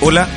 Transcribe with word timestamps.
Hola, 0.00 0.28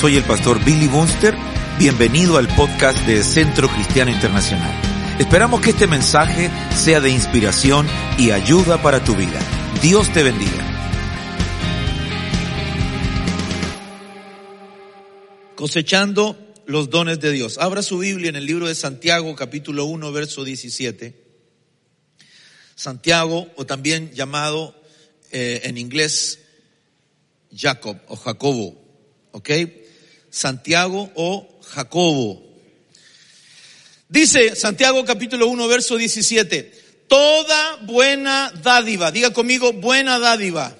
soy 0.00 0.16
el 0.16 0.22
pastor 0.22 0.64
Billy 0.64 0.86
Bunster. 0.86 1.34
Bienvenido 1.76 2.38
al 2.38 2.46
podcast 2.54 2.98
de 3.06 3.24
Centro 3.24 3.68
Cristiano 3.68 4.12
Internacional. 4.12 4.70
Esperamos 5.18 5.60
que 5.60 5.70
este 5.70 5.88
mensaje 5.88 6.50
sea 6.76 7.00
de 7.00 7.10
inspiración 7.10 7.86
y 8.16 8.30
ayuda 8.30 8.80
para 8.80 9.02
tu 9.02 9.16
vida. 9.16 9.40
Dios 9.82 10.12
te 10.12 10.22
bendiga. 10.22 10.66
Cosechando 15.56 16.38
los 16.66 16.90
dones 16.90 17.18
de 17.18 17.32
Dios. 17.32 17.58
Abra 17.58 17.82
su 17.82 17.98
Biblia 17.98 18.28
en 18.28 18.36
el 18.36 18.46
libro 18.46 18.68
de 18.68 18.76
Santiago, 18.76 19.34
capítulo 19.34 19.84
1, 19.86 20.12
verso 20.12 20.44
17. 20.44 21.28
Santiago, 22.76 23.48
o 23.56 23.66
también 23.66 24.12
llamado 24.12 24.79
eh, 25.30 25.62
en 25.64 25.78
inglés 25.78 26.40
Jacob 27.54 27.96
o 28.08 28.16
Jacobo, 28.16 28.80
¿ok? 29.32 29.50
Santiago 30.30 31.10
o 31.14 31.60
Jacobo. 31.62 32.46
Dice 34.08 34.56
Santiago 34.56 35.04
capítulo 35.04 35.48
1 35.48 35.68
verso 35.68 35.96
17, 35.96 36.72
toda 37.06 37.76
buena 37.82 38.52
dádiva, 38.62 39.10
diga 39.10 39.32
conmigo 39.32 39.72
buena 39.72 40.18
dádiva, 40.18 40.76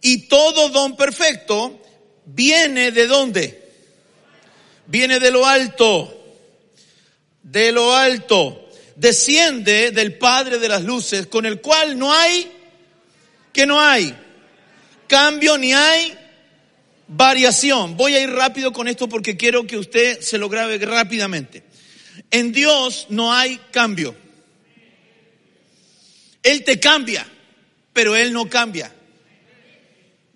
y 0.00 0.28
todo 0.28 0.68
don 0.70 0.96
perfecto 0.96 1.80
viene 2.24 2.90
de 2.90 3.06
dónde? 3.06 3.62
Viene 4.86 5.20
de 5.20 5.30
lo 5.30 5.46
alto, 5.46 6.22
de 7.42 7.72
lo 7.72 7.94
alto, 7.94 8.68
desciende 8.96 9.90
del 9.90 10.18
Padre 10.18 10.58
de 10.58 10.68
las 10.68 10.82
Luces, 10.82 11.26
con 11.26 11.46
el 11.46 11.60
cual 11.60 11.98
no 11.98 12.12
hay 12.12 12.50
que 13.52 13.66
no 13.66 13.80
hay 13.80 14.16
cambio 15.12 15.58
ni 15.58 15.74
hay 15.74 16.16
variación. 17.06 17.96
Voy 17.96 18.14
a 18.14 18.20
ir 18.20 18.30
rápido 18.30 18.72
con 18.72 18.88
esto 18.88 19.08
porque 19.08 19.36
quiero 19.36 19.66
que 19.66 19.76
usted 19.76 20.20
se 20.20 20.38
lo 20.38 20.48
grabe 20.48 20.78
rápidamente. 20.78 21.62
En 22.30 22.52
Dios 22.52 23.06
no 23.10 23.32
hay 23.32 23.58
cambio. 23.70 24.14
Él 26.42 26.64
te 26.64 26.80
cambia, 26.80 27.26
pero 27.92 28.16
Él 28.16 28.32
no 28.32 28.48
cambia. 28.48 28.92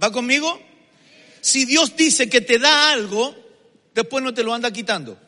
¿Va 0.03 0.13
conmigo? 0.13 0.63
Si 1.41 1.65
Dios 1.65 1.97
dice 1.97 2.29
que 2.29 2.43
te 2.43 2.59
da 2.59 2.93
algo, 2.93 3.35
después 3.95 4.23
no 4.23 4.35
te 4.35 4.43
lo 4.43 4.53
anda 4.53 4.71
quitando. 4.71 5.19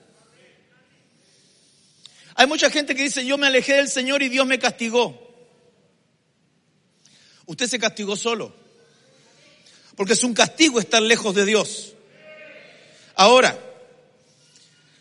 Hay 2.34 2.46
mucha 2.46 2.70
gente 2.70 2.94
que 2.94 3.02
dice, 3.02 3.24
yo 3.24 3.38
me 3.38 3.46
alejé 3.46 3.74
del 3.74 3.88
Señor 3.88 4.22
y 4.22 4.28
Dios 4.28 4.46
me 4.46 4.58
castigó. 4.58 5.27
Usted 7.48 7.66
se 7.66 7.78
castigó 7.78 8.14
solo. 8.14 8.54
Porque 9.96 10.12
es 10.12 10.22
un 10.22 10.34
castigo 10.34 10.78
estar 10.78 11.02
lejos 11.02 11.34
de 11.34 11.46
Dios. 11.46 11.94
Ahora, 13.16 13.58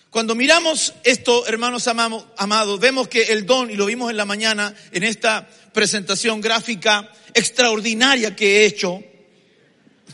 cuando 0.09 0.33
miramos 0.33 0.93
esto, 1.03 1.45
hermanos 1.45 1.87
amados, 1.87 2.79
vemos 2.79 3.09
que 3.09 3.23
el 3.23 3.45
don, 3.45 3.69
y 3.69 3.75
lo 3.75 3.85
vimos 3.85 4.09
en 4.09 4.17
la 4.17 4.23
mañana 4.23 4.73
en 4.93 5.03
esta 5.03 5.45
presentación 5.73 6.39
gráfica 6.39 7.11
extraordinaria 7.33 8.35
que 8.35 8.61
he 8.61 8.65
hecho, 8.65 9.03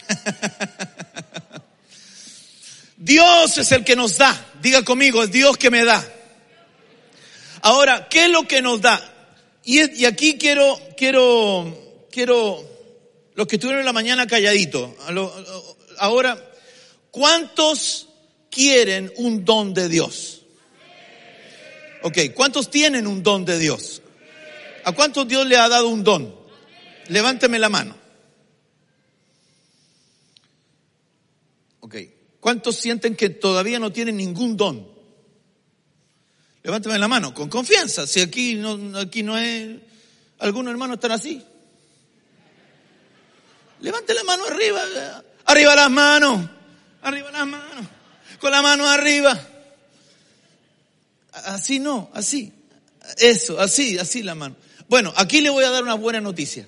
Dios 2.98 3.58
es 3.60 3.72
el 3.72 3.84
que 3.84 3.96
nos 3.96 4.18
da. 4.18 4.54
Diga 4.60 4.82
conmigo, 4.82 5.22
es 5.22 5.32
Dios 5.32 5.56
que 5.58 5.70
me 5.70 5.86
da. 5.86 6.04
Ahora, 7.62 8.10
¿qué 8.10 8.26
es 8.26 8.32
lo 8.32 8.48
que 8.48 8.64
nos 8.64 8.82
da? 8.82 9.00
Y, 9.64 10.02
y 10.02 10.06
aquí 10.06 10.38
quiero, 10.40 10.80
quiero 10.98 11.83
quiero, 12.14 12.64
los 13.34 13.48
que 13.48 13.56
estuvieron 13.56 13.80
en 13.80 13.88
la 13.88 13.94
mañana 13.94 14.28
calladito, 14.28 14.96
ahora, 15.98 16.38
¿cuántos 17.10 18.08
quieren 18.52 19.12
un 19.18 19.44
don 19.44 19.74
de 19.74 19.90
Dios? 19.90 20.44
Ok, 22.04 22.20
¿cuántos 22.36 22.70
tienen 22.70 23.08
un 23.08 23.24
don 23.24 23.46
de 23.46 23.58
Dios? 23.58 24.04
¿A 24.84 24.92
cuántos 24.92 25.28
Dios 25.28 25.48
le 25.48 25.58
ha 25.58 25.68
dado 25.68 25.88
un 25.88 26.04
don? 26.04 26.36
Levánteme 27.08 27.58
la 27.58 27.70
mano. 27.70 27.96
Ok, 31.80 31.96
¿cuántos 32.40 32.76
sienten 32.76 33.16
que 33.16 33.30
todavía 33.30 33.80
no 33.80 33.92
tienen 33.92 34.18
ningún 34.18 34.56
don? 34.56 34.88
Levánteme 36.62 37.00
la 37.00 37.08
mano, 37.08 37.34
con 37.34 37.50
confianza. 37.50 38.06
Si 38.06 38.22
aquí 38.22 38.54
no, 38.54 39.00
aquí 39.00 39.24
no 39.24 39.38
es, 39.38 39.78
algunos 40.38 40.72
hermanos 40.72 40.98
están 40.98 41.14
así. 41.14 41.44
Levante 43.84 44.14
la 44.14 44.24
mano 44.24 44.46
arriba. 44.46 44.82
Arriba 45.46 45.76
las 45.76 45.92
manos. 45.92 46.50
Arriba 47.02 47.32
las 47.32 47.46
manos. 47.46 47.86
Con 48.40 48.50
la 48.50 48.62
mano 48.62 48.90
arriba. 48.90 49.38
Así 51.34 51.80
no, 51.80 52.10
así. 52.14 52.54
Eso, 53.18 53.60
así, 53.60 53.98
así 53.98 54.24
la 54.24 54.36
mano. 54.36 54.56
Bueno, 54.88 55.14
aquí 55.18 55.42
le 55.42 55.50
voy 55.50 55.66
a 55.66 55.70
dar 55.70 55.84
una 55.84 55.96
buena 55.96 56.22
noticia. 56.22 56.66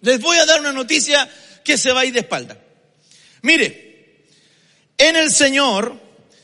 Les 0.00 0.20
voy 0.20 0.36
a 0.36 0.44
dar 0.44 0.58
una 0.58 0.72
noticia 0.72 1.30
que 1.62 1.78
se 1.78 1.92
va 1.92 2.00
a 2.00 2.04
ir 2.04 2.12
de 2.12 2.20
espalda. 2.20 2.58
Mire, 3.42 4.24
en 4.98 5.14
el 5.14 5.30
Señor, 5.30 6.00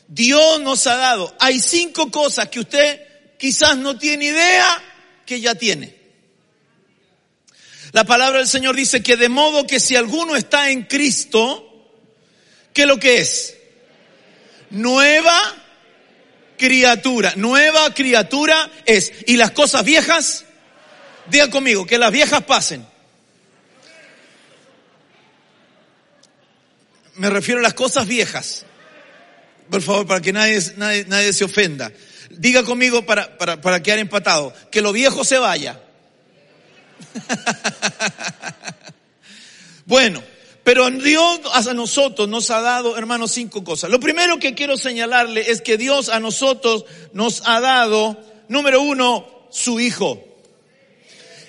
Dios 0.07 0.61
nos 0.61 0.87
ha 0.87 0.95
dado, 0.95 1.35
hay 1.37 1.59
cinco 1.59 2.09
cosas 2.09 2.47
que 2.47 2.61
usted 2.61 3.01
quizás 3.37 3.75
no 3.77 3.97
tiene 3.97 4.25
idea 4.25 4.81
que 5.25 5.41
ya 5.41 5.53
tiene. 5.53 6.00
La 7.91 8.05
palabra 8.05 8.39
del 8.39 8.47
Señor 8.47 8.75
dice 8.75 9.03
que 9.03 9.17
de 9.17 9.27
modo 9.27 9.67
que 9.67 9.79
si 9.79 9.95
alguno 9.95 10.35
está 10.35 10.69
en 10.69 10.83
Cristo, 10.83 11.91
¿qué 12.73 12.85
lo 12.85 12.97
que 12.97 13.19
es? 13.19 13.57
Nueva 14.69 15.37
criatura. 16.57 17.33
Nueva 17.35 17.93
criatura 17.93 18.71
es. 18.85 19.11
¿Y 19.27 19.35
las 19.35 19.51
cosas 19.51 19.83
viejas? 19.83 20.45
Diga 21.27 21.49
conmigo, 21.49 21.85
que 21.85 21.97
las 21.97 22.11
viejas 22.11 22.43
pasen. 22.43 22.85
Me 27.15 27.29
refiero 27.29 27.59
a 27.59 27.63
las 27.63 27.73
cosas 27.73 28.07
viejas. 28.07 28.65
Por 29.69 29.81
favor, 29.81 30.07
para 30.07 30.21
que 30.21 30.31
nadie, 30.31 30.61
nadie, 30.77 31.33
se 31.33 31.43
ofenda. 31.43 31.91
Diga 32.29 32.63
conmigo 32.63 33.05
para, 33.05 33.37
para, 33.37 33.59
para 33.59 33.83
quedar 33.83 33.99
empatado, 33.99 34.53
que 34.71 34.81
lo 34.81 34.93
viejo 34.93 35.25
se 35.25 35.37
vaya 35.37 35.79
bueno, 39.85 40.21
pero 40.63 40.89
Dios 40.91 41.41
a 41.51 41.73
nosotros 41.73 42.29
nos 42.29 42.51
ha 42.51 42.61
dado, 42.61 42.97
hermanos, 42.97 43.31
cinco 43.31 43.63
cosas. 43.63 43.89
Lo 43.89 43.99
primero 43.99 44.39
que 44.39 44.53
quiero 44.53 44.77
señalarle 44.77 45.51
es 45.51 45.61
que 45.61 45.77
Dios 45.77 46.09
a 46.09 46.19
nosotros 46.19 46.85
nos 47.13 47.41
ha 47.45 47.59
dado, 47.59 48.17
número 48.47 48.81
uno, 48.81 49.27
su 49.49 49.79
Hijo. 49.79 50.23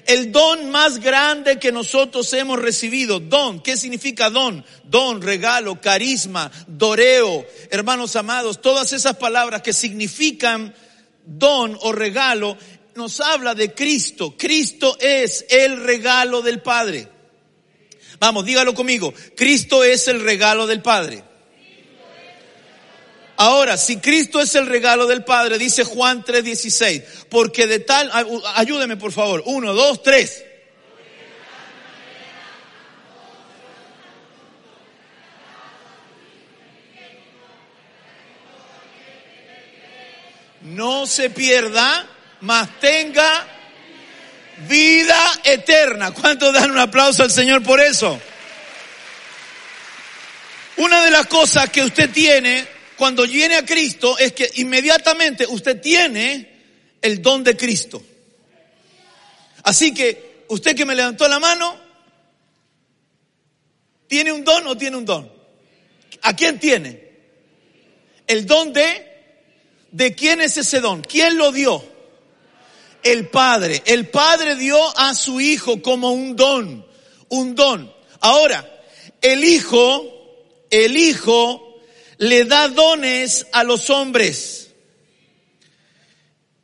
El 0.07 0.33
don 0.33 0.71
más 0.71 0.99
grande 0.99 1.61
que 1.61 1.71
nosotros 1.71 2.33
hemos 2.33 2.59
recibido, 2.59 3.21
don, 3.21 3.61
¿qué 3.61 3.77
significa 3.77 4.31
don? 4.31 4.65
Don, 4.83 5.23
regalo, 5.23 5.81
carisma, 5.81 6.51
doreo, 6.67 7.47
hermanos 7.71 8.17
amados, 8.17 8.61
todas 8.61 8.93
esas 8.93 9.17
palabras 9.17 9.63
que 9.63 9.73
significan 9.73 10.75
don 11.25 11.79
o 11.83 11.93
regalo 11.93 12.57
nos 12.95 13.21
habla 13.21 13.55
de 13.55 13.75
Cristo. 13.75 14.35
Cristo 14.37 14.97
es 15.01 15.45
el 15.49 15.83
regalo 15.85 16.43
del 16.43 16.61
Padre. 16.61 17.09
Vamos, 18.19 18.45
dígalo 18.45 18.75
conmigo. 18.75 19.13
Cristo 19.37 19.83
es 19.83 20.09
el 20.09 20.23
regalo 20.23 20.67
del 20.67 20.83
Padre. 20.83 21.25
Ahora, 23.37 23.77
si 23.77 23.97
Cristo 23.97 24.41
es 24.41 24.55
el 24.55 24.67
regalo 24.67 25.07
del 25.07 25.25
Padre, 25.25 25.59
dice 25.59 25.85
Juan 25.85 26.23
3:16, 26.23 27.03
porque 27.29 27.67
de 27.67 27.81
tal, 27.81 28.11
ayúdeme 28.55 28.97
por 28.97 29.11
favor, 29.11 29.43
uno, 29.47 29.73
dos, 29.73 30.03
tres. 30.03 30.45
No 40.61 41.07
se 41.07 41.29
pierda 41.29 42.09
más 42.43 42.79
tenga 42.79 43.49
Vida 44.69 45.41
eterna. 45.45 46.13
¿Cuántos 46.13 46.53
dan 46.53 46.71
un 46.71 46.79
aplauso 46.79 47.23
al 47.23 47.31
Señor 47.31 47.63
por 47.63 47.81
eso? 47.81 48.21
Una 50.77 51.05
de 51.05 51.11
las 51.11 51.27
cosas 51.27 51.71
que 51.71 51.83
usted 51.83 52.11
tiene 52.11 52.67
cuando 52.97 53.27
viene 53.27 53.57
a 53.57 53.65
Cristo 53.65 54.17
es 54.19 54.33
que 54.33 54.49
inmediatamente 54.57 55.47
usted 55.47 55.81
tiene 55.81 56.49
el 57.01 57.21
don 57.21 57.43
de 57.43 57.57
Cristo. 57.57 58.03
Así 59.65 59.93
que 59.93 60.45
usted 60.49 60.77
que 60.77 60.85
me 60.85 60.95
levantó 60.95 61.27
la 61.29 61.41
mano, 61.41 61.81
¿tiene 64.07 64.33
un 64.33 64.45
don 64.45 64.67
o 64.67 64.77
tiene 64.77 64.97
un 64.97 65.05
don? 65.05 65.33
¿A 66.23 66.37
quién 66.37 66.59
tiene? 66.59 67.11
El 68.27 68.47
don 68.47 68.73
de... 68.73 69.11
¿De 69.91 70.15
quién 70.15 70.41
es 70.41 70.57
ese 70.57 70.81
don? 70.81 71.03
¿Quién 71.03 71.37
lo 71.37 71.53
dio? 71.53 71.92
El 73.03 73.29
Padre. 73.29 73.83
El 73.87 74.09
Padre 74.09 74.57
dio 74.57 74.79
a 74.99 75.15
su 75.15 75.41
Hijo 75.41 75.83
como 75.83 76.13
un 76.13 76.37
don. 76.37 76.87
Un 77.29 77.55
don. 77.55 77.93
Ahora, 78.21 78.69
el 79.21 79.45
Hijo, 79.45 80.05
el 80.71 80.97
Hijo 80.97 81.81
le 82.19 82.45
da 82.45 82.69
dones 82.69 83.47
a 83.53 83.65
los 83.65 83.91
hombres. 83.91 84.71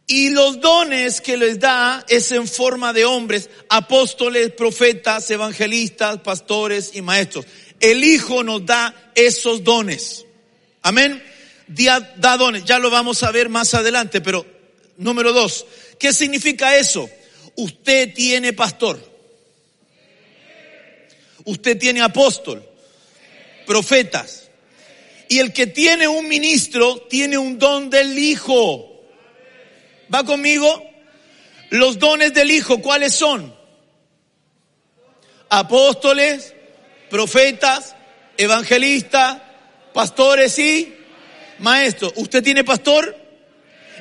Y 0.06 0.30
los 0.30 0.60
dones 0.60 1.20
que 1.20 1.36
les 1.36 1.60
da 1.60 2.04
es 2.08 2.32
en 2.32 2.48
forma 2.48 2.94
de 2.94 3.04
hombres, 3.04 3.50
apóstoles, 3.68 4.52
profetas, 4.52 5.30
evangelistas, 5.30 6.20
pastores 6.20 6.92
y 6.94 7.02
maestros. 7.02 7.44
El 7.78 8.02
Hijo 8.02 8.42
nos 8.42 8.64
da 8.64 9.12
esos 9.14 9.64
dones. 9.64 10.24
Amén. 10.82 11.22
Da 11.66 12.36
dones. 12.38 12.64
Ya 12.64 12.78
lo 12.78 12.88
vamos 12.88 13.22
a 13.22 13.30
ver 13.30 13.50
más 13.50 13.74
adelante, 13.74 14.22
pero 14.22 14.57
número 14.98 15.32
dos. 15.32 15.64
¿Qué 15.98 16.12
significa 16.12 16.76
eso? 16.76 17.08
Usted 17.56 18.12
tiene 18.12 18.52
pastor. 18.52 19.00
Usted 21.44 21.78
tiene 21.78 22.02
apóstol, 22.02 22.62
profetas. 23.66 24.50
Y 25.30 25.38
el 25.38 25.52
que 25.52 25.66
tiene 25.66 26.06
un 26.06 26.28
ministro 26.28 27.06
tiene 27.08 27.38
un 27.38 27.58
don 27.58 27.88
del 27.88 28.18
Hijo. 28.18 29.02
¿Va 30.12 30.24
conmigo? 30.24 30.84
Los 31.70 31.98
dones 31.98 32.34
del 32.34 32.50
Hijo, 32.50 32.80
¿cuáles 32.80 33.14
son? 33.14 33.54
Apóstoles, 35.48 36.54
profetas, 37.08 37.94
evangelistas, 38.36 39.40
pastores 39.94 40.58
y 40.58 40.94
maestros. 41.58 42.12
¿Usted 42.16 42.42
tiene 42.42 42.64
pastor? 42.64 43.27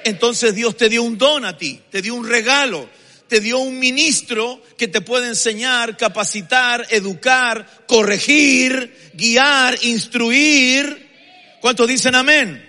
Entonces 0.03 0.55
Dios 0.55 0.77
te 0.77 0.89
dio 0.89 1.03
un 1.03 1.17
don 1.17 1.45
a 1.45 1.57
ti, 1.57 1.81
te 1.89 2.01
dio 2.01 2.15
un 2.15 2.27
regalo, 2.27 2.89
te 3.27 3.39
dio 3.39 3.59
un 3.59 3.77
ministro 3.79 4.61
que 4.77 4.87
te 4.87 5.01
puede 5.01 5.27
enseñar, 5.27 5.97
capacitar, 5.97 6.87
educar, 6.89 7.85
corregir, 7.87 9.11
guiar, 9.13 9.77
instruir. 9.83 11.09
¿Cuántos 11.61 11.87
dicen 11.87 12.15
amén? 12.15 12.63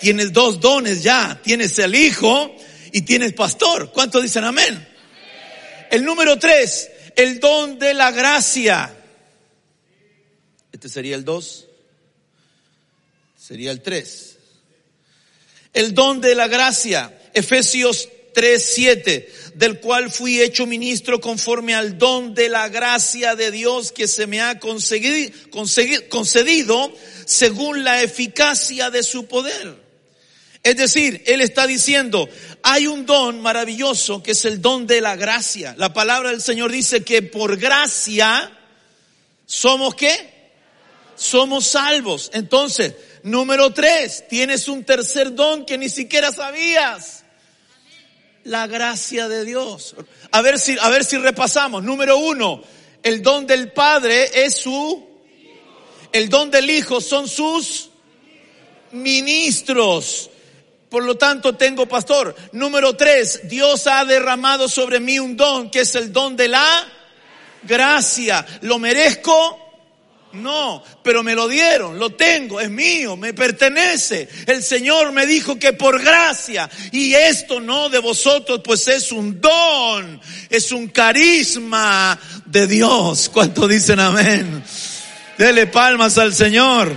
Tienes 0.00 0.32
dos 0.32 0.60
dones 0.60 1.02
ya, 1.02 1.40
tienes 1.42 1.78
el 1.78 1.94
hijo 1.94 2.54
y 2.92 3.02
tienes 3.02 3.32
pastor. 3.32 3.90
¿Cuántos 3.92 4.22
dicen 4.22 4.44
amén? 4.44 4.86
El 5.90 6.04
número 6.04 6.38
tres, 6.38 6.90
el 7.16 7.40
don 7.40 7.78
de 7.78 7.94
la 7.94 8.10
gracia. 8.10 8.94
Este 10.72 10.88
sería 10.88 11.16
el 11.16 11.24
dos. 11.24 11.66
Sería 13.36 13.70
el 13.70 13.82
tres. 13.82 14.27
El 15.78 15.94
don 15.94 16.20
de 16.20 16.34
la 16.34 16.48
gracia. 16.48 17.16
Efesios 17.32 18.08
3, 18.34 18.70
7, 18.74 19.32
del 19.54 19.78
cual 19.78 20.10
fui 20.10 20.40
hecho 20.40 20.66
ministro 20.66 21.20
conforme 21.20 21.72
al 21.72 21.96
don 21.98 22.34
de 22.34 22.48
la 22.48 22.68
gracia 22.68 23.36
de 23.36 23.52
Dios 23.52 23.92
que 23.92 24.08
se 24.08 24.26
me 24.26 24.40
ha 24.40 24.58
concedido, 24.58 25.30
concedido 26.08 26.92
según 27.26 27.84
la 27.84 28.02
eficacia 28.02 28.90
de 28.90 29.04
su 29.04 29.26
poder. 29.26 29.76
Es 30.64 30.76
decir, 30.76 31.22
Él 31.26 31.40
está 31.42 31.68
diciendo, 31.68 32.28
hay 32.64 32.88
un 32.88 33.06
don 33.06 33.40
maravilloso 33.40 34.20
que 34.20 34.32
es 34.32 34.44
el 34.46 34.60
don 34.60 34.84
de 34.88 35.00
la 35.00 35.14
gracia. 35.14 35.76
La 35.78 35.92
palabra 35.92 36.30
del 36.30 36.42
Señor 36.42 36.72
dice 36.72 37.04
que 37.04 37.22
por 37.22 37.56
gracia 37.56 38.50
somos 39.46 39.94
qué? 39.94 40.50
Somos 41.14 41.68
salvos. 41.68 42.32
Entonces, 42.34 42.94
número 43.22 43.72
tres, 43.72 44.24
tienes 44.28 44.68
un 44.68 44.84
tercer 44.84 45.34
don 45.34 45.64
que 45.64 45.78
ni 45.78 45.88
siquiera 45.88 46.32
sabías. 46.32 47.24
La 48.44 48.66
gracia 48.66 49.28
de 49.28 49.44
Dios. 49.44 49.94
A 50.30 50.40
ver 50.40 50.58
si, 50.58 50.76
a 50.80 50.88
ver 50.88 51.04
si 51.04 51.18
repasamos. 51.18 51.82
Número 51.82 52.16
uno, 52.16 52.62
el 53.02 53.22
don 53.22 53.46
del 53.46 53.72
Padre 53.72 54.44
es 54.44 54.54
su, 54.54 55.06
el 56.12 56.28
don 56.28 56.50
del 56.50 56.70
Hijo 56.70 57.00
son 57.00 57.28
sus 57.28 57.90
ministros. 58.92 60.30
Por 60.88 61.04
lo 61.04 61.16
tanto, 61.16 61.54
tengo 61.54 61.86
pastor. 61.86 62.34
Número 62.52 62.96
tres, 62.96 63.40
Dios 63.44 63.86
ha 63.86 64.04
derramado 64.04 64.68
sobre 64.68 65.00
mí 65.00 65.18
un 65.18 65.36
don, 65.36 65.70
que 65.70 65.80
es 65.80 65.94
el 65.94 66.12
don 66.12 66.34
de 66.34 66.48
la 66.48 66.88
gracia. 67.62 68.46
¿Lo 68.62 68.78
merezco? 68.78 69.67
No, 70.32 70.82
pero 71.02 71.22
me 71.22 71.34
lo 71.34 71.48
dieron, 71.48 71.98
lo 71.98 72.10
tengo, 72.10 72.60
es 72.60 72.68
mío, 72.68 73.16
me 73.16 73.32
pertenece. 73.32 74.28
El 74.46 74.62
Señor 74.62 75.12
me 75.12 75.26
dijo 75.26 75.58
que 75.58 75.72
por 75.72 76.02
gracia, 76.02 76.68
y 76.92 77.14
esto 77.14 77.60
no 77.60 77.88
de 77.88 77.98
vosotros, 77.98 78.60
pues 78.62 78.86
es 78.88 79.10
un 79.10 79.40
don, 79.40 80.20
es 80.50 80.70
un 80.70 80.88
carisma 80.88 82.18
de 82.44 82.66
Dios. 82.66 83.30
¿Cuánto 83.32 83.66
dicen 83.66 84.00
amén? 84.00 84.62
Dele 85.38 85.66
palmas 85.66 86.18
al 86.18 86.34
Señor. 86.34 86.94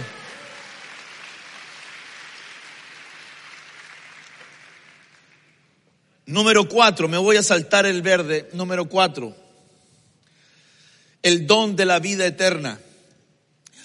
Número 6.26 6.68
cuatro, 6.68 7.08
me 7.08 7.18
voy 7.18 7.38
a 7.38 7.44
saltar 7.44 7.86
el 7.86 8.02
verde. 8.02 8.50
Número 8.54 8.86
cuatro, 8.86 9.36
el 11.22 11.46
don 11.46 11.76
de 11.76 11.86
la 11.86 12.00
vida 12.00 12.26
eterna. 12.26 12.80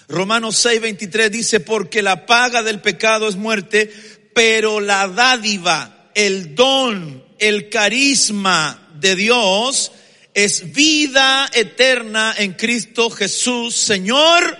Romanos 0.07 0.55
6, 0.57 0.81
23 0.81 1.31
dice, 1.31 1.59
porque 1.59 2.01
la 2.01 2.25
paga 2.25 2.63
del 2.63 2.81
pecado 2.81 3.27
es 3.27 3.35
muerte, 3.35 3.91
pero 4.33 4.79
la 4.79 5.07
dádiva, 5.07 6.11
el 6.15 6.55
don, 6.55 7.23
el 7.39 7.69
carisma 7.69 8.89
de 8.95 9.15
Dios 9.15 9.91
es 10.33 10.71
vida 10.71 11.49
eterna 11.53 12.35
en 12.37 12.53
Cristo 12.53 13.09
Jesús, 13.09 13.75
Señor. 13.75 14.57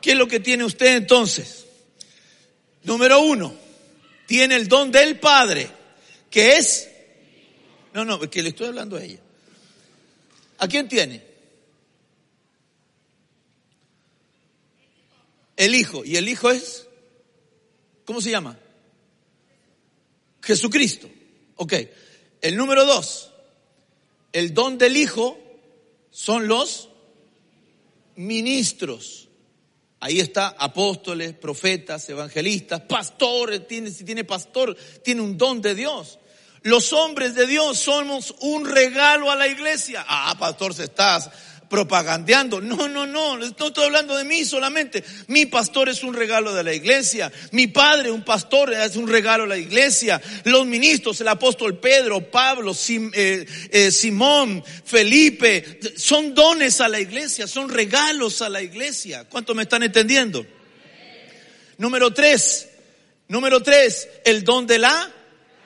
¿Qué 0.00 0.12
es 0.12 0.18
lo 0.18 0.28
que 0.28 0.40
tiene 0.40 0.64
usted 0.64 0.96
entonces? 0.96 1.64
Número 2.82 3.20
uno, 3.20 3.54
tiene 4.26 4.56
el 4.56 4.68
don 4.68 4.92
del 4.92 5.18
Padre 5.18 5.70
que 6.30 6.56
es, 6.56 6.88
no, 7.94 8.04
no, 8.04 8.20
que 8.20 8.42
le 8.42 8.50
estoy 8.50 8.66
hablando 8.66 8.96
a 8.96 9.02
ella. 9.02 9.20
¿A 10.58 10.68
quién 10.68 10.88
tiene? 10.88 11.22
El 15.56 15.74
Hijo. 15.74 16.04
¿Y 16.04 16.16
el 16.16 16.28
Hijo 16.28 16.50
es? 16.50 16.86
¿Cómo 18.04 18.20
se 18.20 18.30
llama? 18.30 18.58
Jesucristo. 20.42 21.08
Ok. 21.56 21.74
El 22.40 22.56
número 22.56 22.84
dos. 22.84 23.32
El 24.32 24.54
don 24.54 24.78
del 24.78 24.96
Hijo 24.96 25.38
son 26.10 26.46
los 26.46 26.88
ministros. 28.16 29.28
Ahí 29.98 30.20
está 30.20 30.48
apóstoles, 30.58 31.32
profetas, 31.34 32.08
evangelistas, 32.10 32.82
pastores. 32.82 33.66
Tiene, 33.66 33.90
si 33.90 34.04
tiene 34.04 34.24
pastor, 34.24 34.76
tiene 35.02 35.22
un 35.22 35.38
don 35.38 35.60
de 35.62 35.74
Dios. 35.74 36.18
Los 36.62 36.92
hombres 36.92 37.34
de 37.34 37.46
Dios 37.46 37.78
somos 37.78 38.34
un 38.40 38.68
regalo 38.68 39.30
a 39.30 39.36
la 39.36 39.48
iglesia. 39.48 40.04
Ah, 40.06 40.36
pastor, 40.38 40.74
se 40.74 40.84
estás 40.84 41.30
propagandeando. 41.68 42.60
No, 42.60 42.88
no, 42.88 43.06
no, 43.06 43.36
no 43.36 43.44
estoy 43.44 43.84
hablando 43.84 44.16
de 44.16 44.24
mí 44.24 44.44
solamente. 44.44 45.04
Mi 45.26 45.46
pastor 45.46 45.88
es 45.88 46.02
un 46.02 46.14
regalo 46.14 46.54
de 46.54 46.64
la 46.64 46.74
iglesia. 46.74 47.32
Mi 47.52 47.66
padre, 47.66 48.10
un 48.10 48.24
pastor, 48.24 48.72
es 48.72 48.96
un 48.96 49.08
regalo 49.08 49.44
a 49.44 49.48
la 49.48 49.58
iglesia. 49.58 50.20
Los 50.44 50.66
ministros, 50.66 51.20
el 51.20 51.28
apóstol 51.28 51.78
Pedro, 51.78 52.30
Pablo, 52.30 52.72
eh, 52.88 53.46
eh, 53.70 53.90
Simón, 53.90 54.64
Felipe, 54.84 55.80
son 55.96 56.34
dones 56.34 56.80
a 56.80 56.88
la 56.88 57.00
iglesia, 57.00 57.46
son 57.46 57.68
regalos 57.68 58.42
a 58.42 58.48
la 58.48 58.62
iglesia. 58.62 59.24
¿Cuánto 59.28 59.54
me 59.54 59.64
están 59.64 59.82
entendiendo? 59.82 60.46
Número 61.78 62.12
tres, 62.12 62.68
número 63.28 63.62
tres, 63.62 64.08
el 64.24 64.44
don 64.44 64.66
de 64.66 64.78
la 64.78 65.12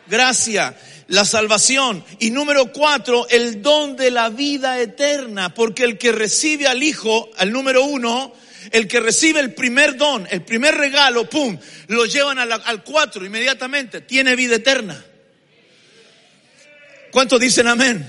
gracia 0.09 0.77
la 1.11 1.25
salvación. 1.25 2.05
Y 2.21 2.31
número 2.31 2.73
cuatro, 2.73 3.27
el 3.29 3.61
don 3.63 3.97
de 3.97 4.11
la 4.11 4.31
vida 4.31 4.81
eterna, 4.81 5.53
porque 5.53 5.85
el 5.85 5.99
que 5.99 6.13
recibe 6.13 6.67
al 6.67 6.83
Hijo, 6.83 7.29
al 7.37 7.53
número 7.53 7.85
uno, 7.85 8.33
el 8.71 8.87
que 8.87 9.01
recibe 9.01 9.41
el 9.41 9.53
primer 9.53 9.97
don, 9.97 10.27
el 10.31 10.43
primer 10.43 10.77
regalo, 10.77 11.29
pum, 11.29 11.59
lo 11.89 12.07
llevan 12.07 12.39
al 12.39 12.85
cuatro 12.85 13.25
inmediatamente, 13.25 14.03
tiene 14.03 14.37
vida 14.37 14.57
eterna. 14.57 15.05
¿Cuántos 17.11 17.41
dicen 17.41 17.67
amén? 17.67 18.09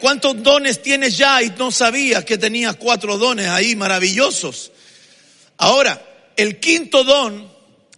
¿Cuántos 0.00 0.42
dones 0.42 0.80
tienes 0.80 1.18
ya 1.18 1.42
y 1.42 1.50
no 1.50 1.70
sabías 1.70 2.24
que 2.24 2.38
tenías 2.38 2.76
cuatro 2.76 3.18
dones 3.18 3.48
ahí 3.48 3.76
maravillosos? 3.76 4.72
Ahora, 5.58 6.02
el 6.34 6.58
quinto 6.58 7.04
don, 7.04 7.52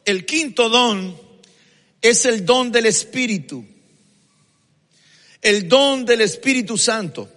el 0.05 0.27
quinto 0.27 0.69
don 0.69 1.17
es 2.01 2.25
el 2.25 2.45
don 2.45 2.73
del 2.73 2.87
Espíritu. 2.87 3.65
El 5.43 5.69
don 5.69 6.05
del 6.05 6.21
Espíritu 6.21 6.79
Santo. 6.79 7.29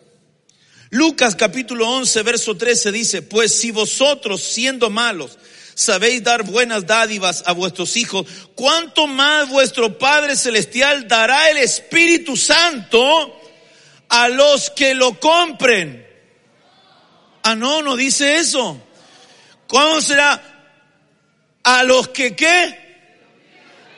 Lucas 0.91 1.35
capítulo 1.35 1.89
11, 1.89 2.21
verso 2.21 2.55
13 2.55 2.91
dice, 2.91 3.21
pues 3.23 3.53
si 3.53 3.71
vosotros 3.71 4.41
siendo 4.41 4.89
malos 4.89 5.37
sabéis 5.73 6.23
dar 6.23 6.43
buenas 6.43 6.87
dádivas 6.87 7.43
a 7.45 7.51
vuestros 7.51 7.97
hijos, 7.97 8.27
¿cuánto 8.55 9.07
más 9.07 9.49
vuestro 9.49 9.97
Padre 9.97 10.37
Celestial 10.37 11.07
dará 11.07 11.49
el 11.49 11.57
Espíritu 11.57 12.37
Santo 12.37 13.41
a 14.07 14.29
los 14.29 14.69
que 14.69 14.93
lo 14.93 15.19
compren? 15.19 16.07
Ah, 17.43 17.55
no, 17.55 17.81
no 17.81 17.95
dice 17.95 18.37
eso. 18.37 18.81
¿Cómo 19.67 19.99
será? 19.99 20.41
A 21.63 21.83
los 21.83 22.07
que 22.09 22.35
qué? 22.35 22.79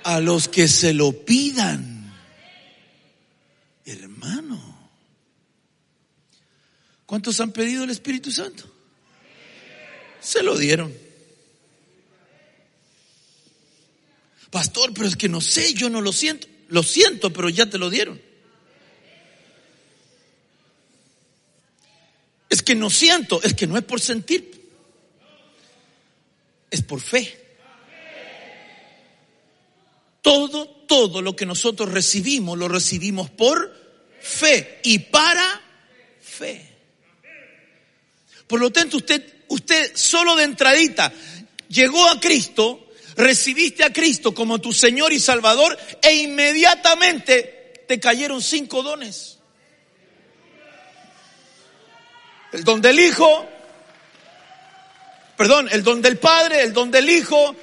A 0.04 0.20
los 0.20 0.48
que 0.48 0.68
se 0.68 0.94
lo 0.94 1.12
pidan. 1.12 1.87
Hermano. 3.88 4.77
¿Cuántos 7.06 7.39
han 7.39 7.53
pedido 7.53 7.86
el 7.86 7.89
Espíritu 7.89 8.32
Santo? 8.32 8.70
Se 10.20 10.44
lo 10.44 10.58
dieron. 10.58 10.94
Pastor, 14.51 14.94
pero 14.94 15.08
es 15.08 15.15
que 15.15 15.29
no 15.29 15.39
sé, 15.39 15.74
yo 15.74 15.89
no 15.89 16.01
lo 16.01 16.12
siento. 16.12 16.48
Lo 16.67 16.84
siento, 16.84 17.32
pero 17.32 17.48
ya 17.48 17.70
te 17.70 17.77
lo 17.77 17.89
dieron. 17.89 18.22
Es 22.50 22.62
que 22.62 22.75
no 22.75 22.89
siento, 22.89 23.41
es 23.41 23.53
que 23.53 23.67
no 23.67 23.77
es 23.77 23.86
por 23.86 24.01
sentir. 24.01 24.70
Es 26.70 26.82
por 26.82 27.00
fe. 27.00 27.47
Todo, 30.27 30.67
todo 30.67 31.22
lo 31.22 31.38
que 31.38 31.46
nosotros 31.46 31.89
recibimos, 31.89 32.57
lo 32.57 32.67
recibimos 32.67 33.29
por 33.29 33.74
fe 34.19 34.81
y 34.84 35.00
para 35.00 35.62
fe. 36.22 36.69
Por 38.46 38.60
lo 38.60 38.69
tanto, 38.69 38.98
usted, 38.98 39.24
usted 39.48 39.96
solo 39.96 40.36
de 40.36 40.43
entradita 40.43 41.13
llegó 41.69 42.10
a 42.10 42.19
Cristo, 42.19 42.89
recibiste 43.15 43.86
a 43.86 43.93
Cristo 43.93 44.34
como 44.34 44.60
tu 44.60 44.74
Señor 44.74 45.13
y 45.13 45.19
Salvador 45.22 45.77
e 46.01 46.13
inmediatamente 46.15 47.86
te 47.88 47.98
cayeron 47.98 48.41
cinco 48.41 48.84
dones. 48.84 49.38
El 52.51 52.65
don 52.65 52.81
del 52.81 53.00
Hijo, 53.00 53.48
perdón, 55.38 55.69
el 55.72 55.84
don 55.84 56.01
del 56.01 56.17
Padre, 56.17 56.63
el 56.63 56.74
don 56.74 56.91
del 56.91 57.10
Hijo, 57.10 57.55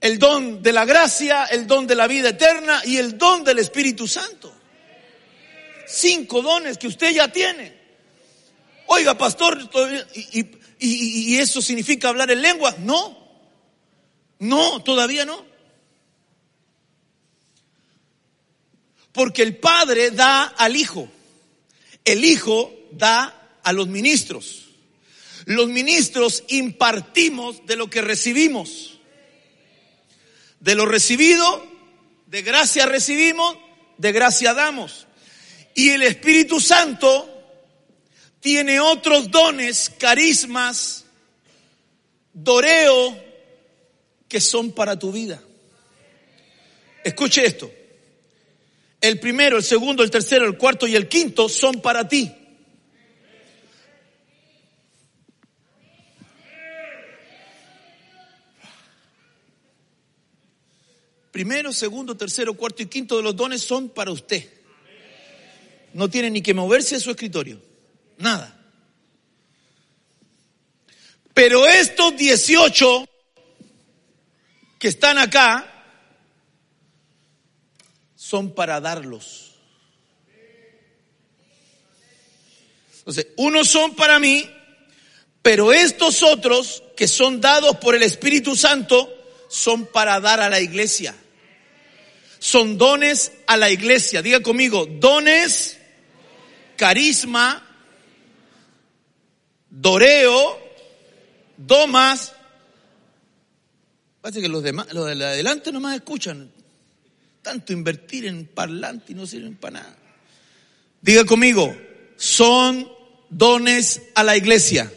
el 0.00 0.18
don 0.18 0.62
de 0.62 0.72
la 0.72 0.84
gracia, 0.84 1.46
el 1.46 1.66
don 1.66 1.86
de 1.86 1.94
la 1.94 2.06
vida 2.06 2.30
eterna 2.30 2.82
y 2.84 2.96
el 2.96 3.18
don 3.18 3.44
del 3.44 3.58
Espíritu 3.58 4.06
Santo. 4.06 4.54
Cinco 5.86 6.42
dones 6.42 6.78
que 6.78 6.86
usted 6.86 7.12
ya 7.12 7.28
tiene. 7.32 7.76
Oiga, 8.86 9.16
pastor, 9.18 9.58
y, 10.78 11.36
eso 11.36 11.60
significa 11.60 12.08
hablar 12.08 12.30
en 12.30 12.42
lengua. 12.42 12.74
No, 12.78 13.16
no, 14.38 14.82
todavía 14.82 15.24
no. 15.24 15.44
Porque 19.12 19.42
el 19.42 19.56
Padre 19.56 20.10
da 20.10 20.44
al 20.44 20.76
Hijo, 20.76 21.08
el 22.04 22.24
Hijo 22.24 22.72
da 22.92 23.58
a 23.62 23.72
los 23.72 23.88
ministros. 23.88 24.66
Los 25.44 25.68
ministros 25.68 26.44
impartimos 26.48 27.66
de 27.66 27.76
lo 27.76 27.88
que 27.90 28.02
recibimos. 28.02 28.97
De 30.60 30.74
lo 30.74 30.86
recibido, 30.86 31.66
de 32.26 32.42
gracia 32.42 32.86
recibimos, 32.86 33.56
de 33.96 34.12
gracia 34.12 34.54
damos. 34.54 35.06
Y 35.74 35.90
el 35.90 36.02
Espíritu 36.02 36.60
Santo 36.60 37.28
tiene 38.40 38.80
otros 38.80 39.30
dones, 39.30 39.90
carismas, 39.98 41.04
doreo, 42.32 43.16
que 44.28 44.40
son 44.40 44.72
para 44.72 44.98
tu 44.98 45.12
vida. 45.12 45.42
Escuche 47.04 47.44
esto. 47.44 47.70
El 49.00 49.20
primero, 49.20 49.56
el 49.56 49.62
segundo, 49.62 50.02
el 50.02 50.10
tercero, 50.10 50.44
el 50.46 50.58
cuarto 50.58 50.86
y 50.86 50.96
el 50.96 51.08
quinto 51.08 51.48
son 51.48 51.80
para 51.80 52.08
ti. 52.08 52.34
Primero, 61.38 61.72
segundo, 61.72 62.16
tercero, 62.16 62.54
cuarto 62.54 62.82
y 62.82 62.86
quinto 62.86 63.16
de 63.16 63.22
los 63.22 63.36
dones 63.36 63.62
son 63.62 63.90
para 63.90 64.10
usted. 64.10 64.44
No 65.92 66.10
tiene 66.10 66.32
ni 66.32 66.42
que 66.42 66.52
moverse 66.52 66.96
a 66.96 66.98
su 66.98 67.12
escritorio. 67.12 67.62
Nada. 68.16 68.60
Pero 71.32 71.64
estos 71.68 72.16
18 72.16 73.08
que 74.80 74.88
están 74.88 75.16
acá 75.16 75.64
son 78.16 78.52
para 78.52 78.80
darlos. 78.80 79.52
Entonces, 82.98 83.28
unos 83.36 83.68
son 83.68 83.94
para 83.94 84.18
mí, 84.18 84.44
pero 85.40 85.72
estos 85.72 86.24
otros 86.24 86.82
que 86.96 87.06
son 87.06 87.40
dados 87.40 87.76
por 87.76 87.94
el 87.94 88.02
Espíritu 88.02 88.56
Santo 88.56 89.08
son 89.48 89.86
para 89.86 90.18
dar 90.18 90.40
a 90.40 90.50
la 90.50 90.60
iglesia. 90.60 91.14
Son 92.38 92.78
dones 92.78 93.32
a 93.46 93.56
la 93.56 93.70
iglesia. 93.70 94.22
Diga 94.22 94.40
conmigo, 94.40 94.86
dones, 94.86 95.78
carisma, 96.76 97.64
Doreo, 99.70 100.58
Domas. 101.56 102.32
Parece 104.20 104.40
que 104.40 104.48
los 104.48 104.62
demás, 104.62 104.92
los 104.92 105.06
de 105.06 105.24
adelante 105.24 105.72
nomás 105.72 105.96
escuchan. 105.96 106.50
Tanto 107.42 107.72
invertir 107.72 108.26
en 108.26 108.46
parlante 108.46 109.12
y 109.12 109.14
no 109.14 109.26
sirven 109.26 109.56
para 109.56 109.80
nada. 109.80 109.96
Diga 111.00 111.24
conmigo, 111.24 111.74
son 112.16 112.90
dones 113.30 114.02
a 114.14 114.24
la 114.24 114.36
iglesia. 114.36 114.92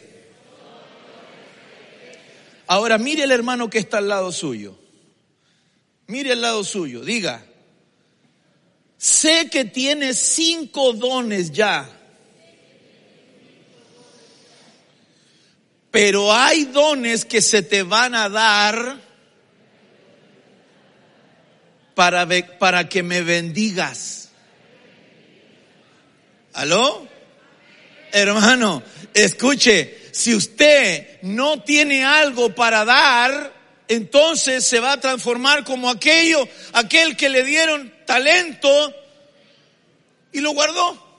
Ahora 2.66 2.98
mire 2.98 3.24
el 3.24 3.30
hermano 3.30 3.70
que 3.70 3.78
está 3.78 3.98
al 3.98 4.08
lado 4.08 4.32
suyo. 4.32 4.81
Mire 6.12 6.32
al 6.32 6.42
lado 6.42 6.62
suyo, 6.62 7.00
diga, 7.00 7.42
sé 8.98 9.48
que 9.50 9.64
tiene 9.64 10.12
cinco 10.12 10.92
dones 10.92 11.50
ya 11.50 11.88
Pero 15.90 16.34
hay 16.34 16.64
dones 16.64 17.26
que 17.26 17.42
se 17.42 17.62
te 17.62 17.82
van 17.82 18.14
a 18.14 18.30
dar 18.30 18.98
para, 21.94 22.26
para 22.58 22.88
que 22.88 23.02
me 23.02 23.20
bendigas. 23.20 24.30
¿Aló? 26.54 27.06
Hermano, 28.10 28.82
escuche, 29.12 29.98
si 30.12 30.34
usted 30.34 31.20
no 31.22 31.62
tiene 31.62 32.04
algo 32.04 32.54
para 32.54 32.86
dar, 32.86 33.51
entonces 33.92 34.64
se 34.64 34.80
va 34.80 34.92
a 34.92 35.00
transformar 35.00 35.64
como 35.64 35.90
aquello, 35.90 36.48
aquel 36.72 37.16
que 37.16 37.28
le 37.28 37.44
dieron 37.44 37.92
talento 38.06 38.94
y 40.32 40.40
lo 40.40 40.52
guardó. 40.52 41.12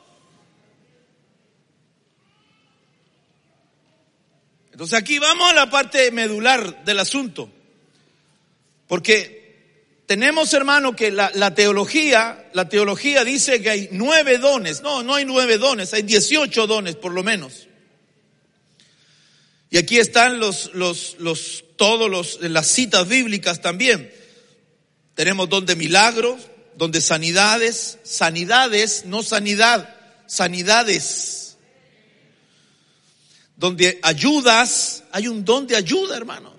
Entonces 4.72 4.98
aquí 4.98 5.20
vamos 5.20 5.51
a 5.51 5.53
la 5.53 5.70
parte 5.70 6.10
medular 6.12 6.84
del 6.84 7.00
asunto. 7.00 7.50
Porque 8.88 9.44
tenemos, 10.08 10.53
hermano, 10.53 10.96
que 10.96 11.12
la, 11.12 11.56
teología, 11.56 12.50
la 12.53 12.68
teología 12.68 13.24
dice 13.24 13.62
que 13.62 13.70
hay 13.70 13.89
nueve 13.92 14.39
dones. 14.39 14.82
No, 14.82 15.03
no 15.03 15.15
hay 15.15 15.25
nueve 15.25 15.58
dones, 15.58 15.94
hay 15.94 16.01
dieciocho 16.01 16.68
dones 16.68 16.96
por 16.96 17.13
lo 17.13 17.24
menos. 17.24 17.68
Y 19.70 19.77
aquí 19.77 19.98
están 19.98 20.39
los, 20.39 20.72
los, 20.74 21.15
los, 21.20 21.63
todos 21.84 22.10
los, 22.10 22.40
las 22.40 22.68
citas 22.68 23.10
bíblicas 23.10 23.60
también. 23.60 24.10
Tenemos 25.16 25.50
don 25.50 25.66
de 25.66 25.75
milagros, 25.75 26.40
don 26.78 26.94
de 26.94 27.02
sanidades, 27.02 27.98
sanidades, 28.04 29.04
no 29.04 29.22
sanidad, 29.22 29.94
sanidades 30.25 31.58
donde 33.58 34.00
ayudas, 34.02 35.04
hay 35.12 35.28
un 35.28 35.44
don 35.44 35.68
de 35.68 35.75
ayuda, 35.75 36.16
hermano. 36.16 36.54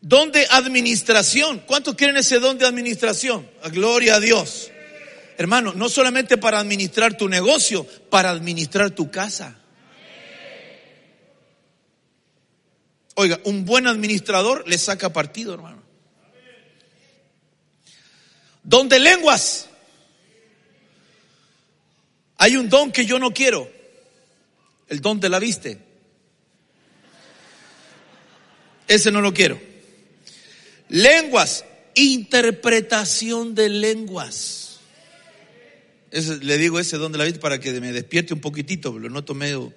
Don 0.00 0.30
de 0.30 0.46
administración. 0.48 1.64
¿Cuántos 1.66 1.96
quieren 1.96 2.18
ese 2.18 2.38
don 2.38 2.56
de 2.56 2.66
administración? 2.66 3.50
Gloria 3.72 4.14
a 4.14 4.20
Dios. 4.20 4.70
hermano, 5.36 5.72
no 5.72 5.88
solamente 5.88 6.36
para 6.36 6.60
administrar 6.60 7.16
tu 7.16 7.28
negocio, 7.28 7.84
para 8.10 8.30
administrar 8.30 8.90
tu 8.92 9.10
casa. 9.10 9.59
Oiga, 13.20 13.38
un 13.44 13.66
buen 13.66 13.86
administrador 13.86 14.66
le 14.66 14.78
saca 14.78 15.12
partido, 15.12 15.52
hermano. 15.52 15.82
Don 18.62 18.88
de 18.88 18.98
lenguas. 18.98 19.68
Hay 22.38 22.56
un 22.56 22.70
don 22.70 22.90
que 22.90 23.04
yo 23.04 23.18
no 23.18 23.34
quiero. 23.34 23.70
El 24.88 25.02
don 25.02 25.20
de 25.20 25.28
la 25.28 25.38
viste. 25.38 25.76
Ese 28.88 29.10
no 29.10 29.20
lo 29.20 29.34
quiero. 29.34 29.60
Lenguas. 30.88 31.66
Interpretación 31.94 33.54
de 33.54 33.68
lenguas. 33.68 34.80
le 36.10 36.56
digo 36.56 36.80
ese 36.80 36.96
don 36.96 37.12
de 37.12 37.18
la 37.18 37.24
viste 37.24 37.38
para 37.38 37.60
que 37.60 37.78
me 37.82 37.92
despierte 37.92 38.32
un 38.32 38.40
poquitito, 38.40 38.98
lo 38.98 39.10
noto 39.10 39.34
medio 39.34 39.74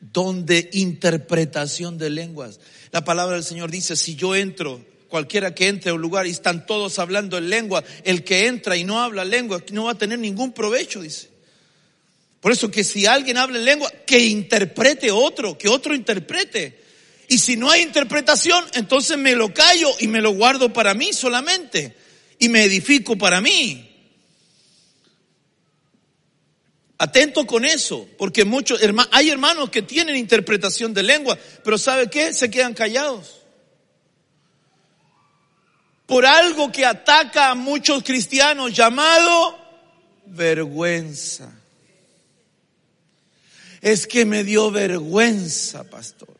donde 0.00 0.70
interpretación 0.72 1.98
de 1.98 2.10
lenguas. 2.10 2.60
La 2.92 3.04
palabra 3.04 3.36
del 3.36 3.44
Señor 3.44 3.70
dice, 3.70 3.96
si 3.96 4.16
yo 4.16 4.34
entro, 4.34 4.84
cualquiera 5.08 5.54
que 5.54 5.68
entre 5.68 5.90
a 5.90 5.94
un 5.94 6.00
lugar 6.00 6.26
y 6.26 6.30
están 6.30 6.66
todos 6.66 6.98
hablando 6.98 7.36
en 7.36 7.50
lengua, 7.50 7.84
el 8.04 8.24
que 8.24 8.46
entra 8.46 8.76
y 8.76 8.84
no 8.84 9.00
habla 9.00 9.24
lengua 9.24 9.62
no 9.72 9.84
va 9.84 9.92
a 9.92 9.98
tener 9.98 10.18
ningún 10.18 10.52
provecho, 10.52 11.02
dice. 11.02 11.28
Por 12.40 12.52
eso 12.52 12.70
que 12.70 12.84
si 12.84 13.04
alguien 13.04 13.36
habla 13.36 13.58
en 13.58 13.66
lengua, 13.66 13.92
que 14.06 14.18
interprete 14.18 15.10
otro, 15.10 15.58
que 15.58 15.68
otro 15.68 15.94
interprete. 15.94 16.80
Y 17.28 17.38
si 17.38 17.56
no 17.56 17.70
hay 17.70 17.82
interpretación, 17.82 18.64
entonces 18.74 19.18
me 19.18 19.34
lo 19.34 19.52
callo 19.52 19.90
y 20.00 20.08
me 20.08 20.22
lo 20.22 20.32
guardo 20.32 20.72
para 20.72 20.94
mí 20.94 21.12
solamente. 21.12 21.94
Y 22.38 22.48
me 22.48 22.64
edifico 22.64 23.18
para 23.18 23.42
mí. 23.42 23.89
Atento 27.02 27.46
con 27.46 27.64
eso, 27.64 28.06
porque 28.18 28.44
muchos 28.44 28.78
hay 29.10 29.30
hermanos 29.30 29.70
que 29.70 29.80
tienen 29.80 30.16
interpretación 30.16 30.92
de 30.92 31.02
lengua, 31.02 31.38
pero 31.64 31.78
¿sabe 31.78 32.10
qué? 32.10 32.34
Se 32.34 32.50
quedan 32.50 32.74
callados. 32.74 33.40
Por 36.04 36.26
algo 36.26 36.70
que 36.70 36.84
ataca 36.84 37.48
a 37.48 37.54
muchos 37.54 38.02
cristianos 38.02 38.74
llamado 38.74 39.58
vergüenza. 40.26 41.50
Es 43.80 44.06
que 44.06 44.26
me 44.26 44.44
dio 44.44 44.70
vergüenza, 44.70 45.84
pastor. 45.84 46.36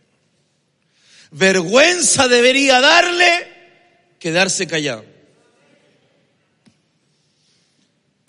Vergüenza 1.31 2.29
debería 2.29 2.83
darle 2.83 3.49
quedarse 4.19 4.67
callado. 4.67 5.10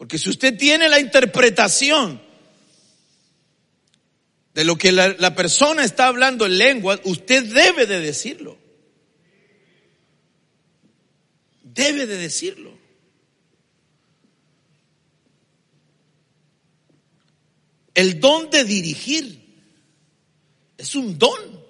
Porque 0.01 0.17
si 0.17 0.31
usted 0.31 0.57
tiene 0.57 0.89
la 0.89 0.99
interpretación 0.99 2.19
de 4.51 4.63
lo 4.63 4.75
que 4.75 4.91
la, 4.91 5.35
persona 5.35 5.85
está 5.85 6.07
hablando 6.07 6.47
en 6.47 6.57
lengua, 6.57 6.99
usted 7.03 7.53
debe 7.53 7.85
de 7.85 7.99
decirlo. 7.99 8.57
Debe 11.61 12.07
de 12.07 12.17
decirlo. 12.17 12.75
El 17.93 18.19
don 18.19 18.49
de 18.49 18.63
dirigir 18.63 19.39
es 20.79 20.95
un 20.95 21.19
don. 21.19 21.60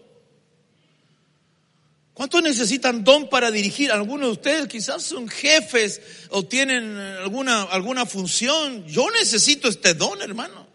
¿Cuántos 2.14 2.44
necesitan 2.44 3.04
don 3.04 3.30
para 3.30 3.52
dirigir? 3.52 3.92
Algunos 3.92 4.28
de 4.28 4.32
ustedes 4.34 4.68
quizás 4.68 5.04
son 5.04 5.30
jefes 5.30 6.02
o 6.30 6.44
tienen 6.44 6.98
alguna, 6.98 7.64
alguna 7.64 8.06
función. 8.06 8.86
Yo 8.86 9.10
necesito 9.12 9.70
este 9.70 9.94
don, 9.94 10.22
hermano. 10.22 10.68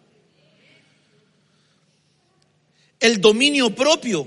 El 2.99 3.21
dominio 3.21 3.75
propio. 3.75 4.27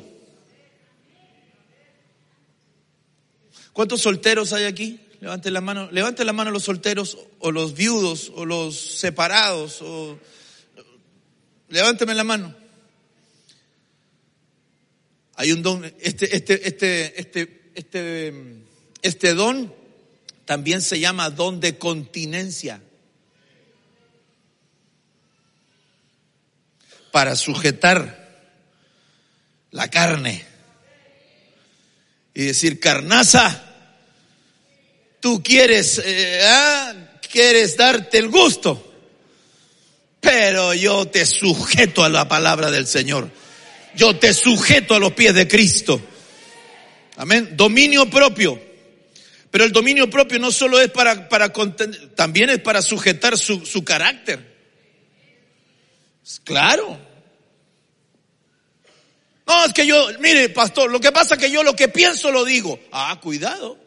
¿Cuántos 3.73 4.01
solteros 4.01 4.53
hay 4.53 4.65
aquí? 4.65 4.99
Levanten 5.19 5.53
la 5.53 5.61
mano, 5.61 5.89
levanten 5.91 6.25
la 6.25 6.33
mano 6.33 6.51
los 6.51 6.63
solteros 6.63 7.17
o 7.39 7.51
los 7.51 7.73
viudos 7.73 8.31
o 8.35 8.45
los 8.45 8.77
separados 8.77 9.81
o 9.81 10.17
levánteme 11.67 12.13
la 12.13 12.23
mano. 12.23 12.58
Hay 15.39 15.53
un 15.53 15.63
don, 15.63 15.85
este, 16.01 16.35
este, 16.35 16.67
este, 16.67 17.17
este, 17.17 17.71
este, 17.73 18.33
este 19.01 19.33
don 19.33 19.73
también 20.43 20.81
se 20.81 20.99
llama 20.99 21.29
don 21.29 21.61
de 21.61 21.77
continencia. 21.77 22.81
Para 27.13 27.37
sujetar 27.37 28.51
la 29.71 29.89
carne 29.89 30.45
y 32.33 32.43
decir, 32.43 32.81
carnaza, 32.81 33.63
tú 35.21 35.41
quieres, 35.41 36.01
eh, 36.03 36.41
ah, 36.43 36.93
quieres 37.31 37.77
darte 37.77 38.17
el 38.17 38.27
gusto, 38.27 38.93
pero 40.19 40.73
yo 40.73 41.05
te 41.07 41.25
sujeto 41.25 42.03
a 42.03 42.09
la 42.09 42.27
palabra 42.27 42.69
del 42.69 42.87
Señor 42.87 43.31
yo 43.95 44.17
te 44.17 44.33
sujeto 44.33 44.95
a 44.95 44.99
los 44.99 45.13
pies 45.13 45.33
de 45.33 45.47
Cristo. 45.47 46.01
Amén. 47.17 47.49
Dominio 47.55 48.09
propio. 48.09 48.61
Pero 49.51 49.63
el 49.63 49.71
dominio 49.71 50.09
propio 50.09 50.39
no 50.39 50.51
solo 50.51 50.79
es 50.79 50.89
para, 50.91 51.27
para 51.27 51.51
también 52.15 52.49
es 52.49 52.59
para 52.59 52.81
sujetar 52.81 53.37
su, 53.37 53.65
su 53.65 53.83
carácter. 53.83 54.57
Claro. 56.43 56.97
No, 59.47 59.65
es 59.65 59.73
que 59.73 59.87
yo, 59.87 60.07
mire, 60.19 60.49
pastor, 60.49 60.91
lo 60.91 60.99
que 60.99 61.11
pasa 61.11 61.33
es 61.33 61.41
que 61.41 61.49
yo 61.49 61.63
lo 61.63 61.75
que 61.75 61.87
pienso 61.87 62.31
lo 62.31 62.45
digo. 62.45 62.79
Ah, 62.91 63.19
cuidado. 63.19 63.77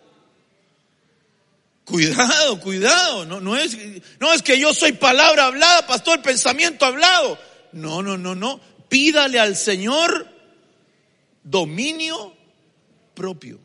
Cuidado, 1.84 2.58
cuidado. 2.58 3.24
No, 3.24 3.40
no, 3.40 3.56
es, 3.56 3.76
no 4.18 4.32
es 4.32 4.42
que 4.42 4.58
yo 4.58 4.74
soy 4.74 4.92
palabra 4.92 5.46
hablada, 5.46 5.86
pastor, 5.86 6.20
pensamiento 6.22 6.84
hablado. 6.84 7.38
No, 7.72 8.02
no, 8.02 8.18
no, 8.18 8.34
no 8.34 8.60
pídale 8.92 9.40
al 9.40 9.57
Señor 9.57 10.28
dominio 11.42 12.37
propio. 13.14 13.59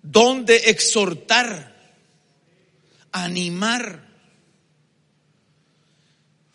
Donde 0.00 0.56
exhortar, 0.70 2.00
animar, 3.12 4.08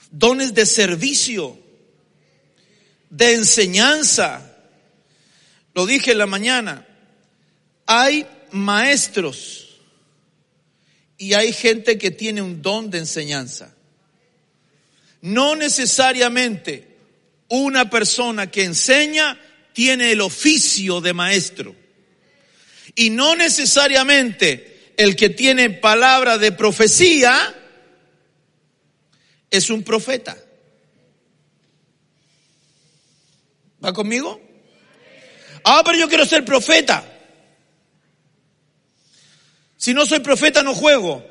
dones 0.10 0.56
de 0.56 0.66
servicio, 0.66 1.56
de 3.12 3.36
enseñanza. 3.36 4.58
Lo 5.76 5.86
dije 5.86 6.14
en 6.14 6.18
la 6.18 6.26
mañana, 6.26 6.88
hay 7.86 8.26
maestros 8.54 9.82
y 11.20 11.34
hay 11.34 11.54
gente 11.54 12.00
que 12.00 12.10
tiene 12.10 12.42
un 12.42 12.64
don 12.64 12.90
de 12.90 12.98
enseñanza. 12.98 13.76
No 15.22 15.56
necesariamente 15.56 16.98
una 17.50 17.90
persona 17.90 18.50
que 18.50 18.64
enseña 18.64 19.40
tiene 19.74 20.12
el 20.12 20.22
oficio 20.22 21.02
de 21.02 21.14
maestro. 21.14 21.76
Y 22.96 23.10
no 23.10 23.36
necesariamente 23.36 24.94
el 24.98 25.16
que 25.16 25.30
tiene 25.30 25.70
palabra 25.70 26.38
de 26.38 26.52
profecía 26.52 27.56
es 29.50 29.70
un 29.70 29.84
profeta. 29.84 30.38
¿Va 33.84 33.94
conmigo? 33.94 34.42
Ah, 35.64 35.82
pero 35.86 35.98
yo 35.98 36.10
quiero 36.10 36.26
ser 36.26 36.44
profeta. 36.44 37.06
Si 39.78 39.94
no 39.94 40.06
soy 40.06 40.20
profeta 40.20 40.62
no 40.62 40.76
juego. 40.76 41.26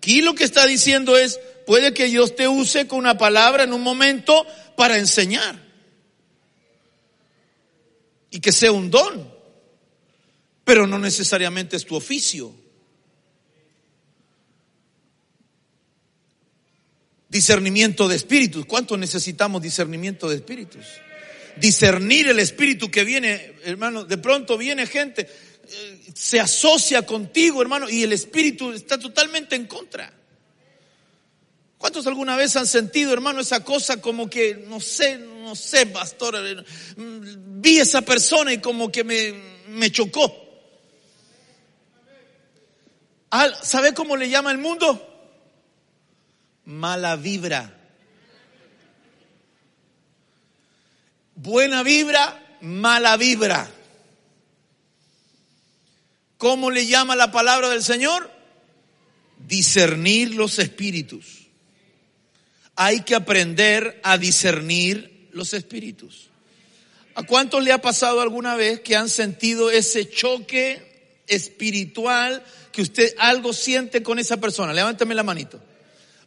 Aquí 0.00 0.22
lo 0.22 0.34
que 0.34 0.44
está 0.44 0.66
diciendo 0.66 1.18
es, 1.18 1.38
puede 1.66 1.92
que 1.92 2.06
Dios 2.06 2.34
te 2.34 2.48
use 2.48 2.86
con 2.88 3.00
una 3.00 3.18
palabra 3.18 3.64
en 3.64 3.74
un 3.74 3.82
momento 3.82 4.46
para 4.74 4.96
enseñar. 4.96 5.62
Y 8.30 8.40
que 8.40 8.50
sea 8.50 8.72
un 8.72 8.90
don. 8.90 9.30
Pero 10.64 10.86
no 10.86 10.98
necesariamente 10.98 11.76
es 11.76 11.84
tu 11.84 11.96
oficio. 11.96 12.54
Discernimiento 17.28 18.08
de 18.08 18.16
espíritus. 18.16 18.64
¿Cuánto 18.64 18.96
necesitamos 18.96 19.60
discernimiento 19.60 20.30
de 20.30 20.36
espíritus? 20.36 20.86
Discernir 21.56 22.28
el 22.28 22.38
espíritu 22.38 22.90
que 22.90 23.04
viene, 23.04 23.52
hermano, 23.64 24.06
de 24.06 24.16
pronto 24.16 24.56
viene 24.56 24.86
gente, 24.86 25.28
se 26.14 26.40
asocia 26.40 27.04
contigo, 27.06 27.62
hermano, 27.62 27.88
y 27.88 28.02
el 28.02 28.12
espíritu 28.12 28.72
está 28.72 28.98
totalmente 28.98 29.56
en 29.56 29.66
contra. 29.66 30.12
¿Cuántos 31.78 32.06
alguna 32.06 32.36
vez 32.36 32.56
han 32.56 32.66
sentido, 32.66 33.12
hermano, 33.12 33.40
esa 33.40 33.64
cosa 33.64 34.00
como 34.00 34.28
que, 34.28 34.54
no 34.68 34.80
sé, 34.80 35.18
no 35.18 35.56
sé, 35.56 35.86
pastor, 35.86 36.34
eh, 36.36 36.62
vi 36.96 37.78
esa 37.78 38.02
persona 38.02 38.52
y 38.52 38.58
como 38.58 38.92
que 38.92 39.02
me, 39.02 39.32
me 39.68 39.90
chocó. 39.90 40.32
¿Sabe 43.62 43.94
cómo 43.94 44.16
le 44.16 44.28
llama 44.28 44.50
el 44.52 44.58
mundo? 44.58 45.06
Mala 46.66 47.16
vibra. 47.16 47.76
Buena 51.34 51.82
vibra, 51.82 52.58
mala 52.60 53.16
vibra. 53.16 53.70
¿Cómo 56.40 56.70
le 56.70 56.86
llama 56.86 57.16
la 57.16 57.30
palabra 57.30 57.68
del 57.68 57.82
Señor? 57.82 58.30
Discernir 59.46 60.34
los 60.34 60.58
espíritus. 60.58 61.48
Hay 62.76 63.02
que 63.02 63.14
aprender 63.14 64.00
a 64.02 64.16
discernir 64.16 65.28
los 65.32 65.52
espíritus. 65.52 66.30
¿A 67.14 67.24
cuántos 67.24 67.62
le 67.62 67.72
ha 67.72 67.82
pasado 67.82 68.22
alguna 68.22 68.56
vez 68.56 68.80
que 68.80 68.96
han 68.96 69.10
sentido 69.10 69.70
ese 69.70 70.08
choque 70.08 71.20
espiritual 71.26 72.42
que 72.72 72.80
usted 72.80 73.14
algo 73.18 73.52
siente 73.52 74.02
con 74.02 74.18
esa 74.18 74.38
persona? 74.38 74.72
Levántame 74.72 75.14
la 75.14 75.22
manito. 75.22 75.60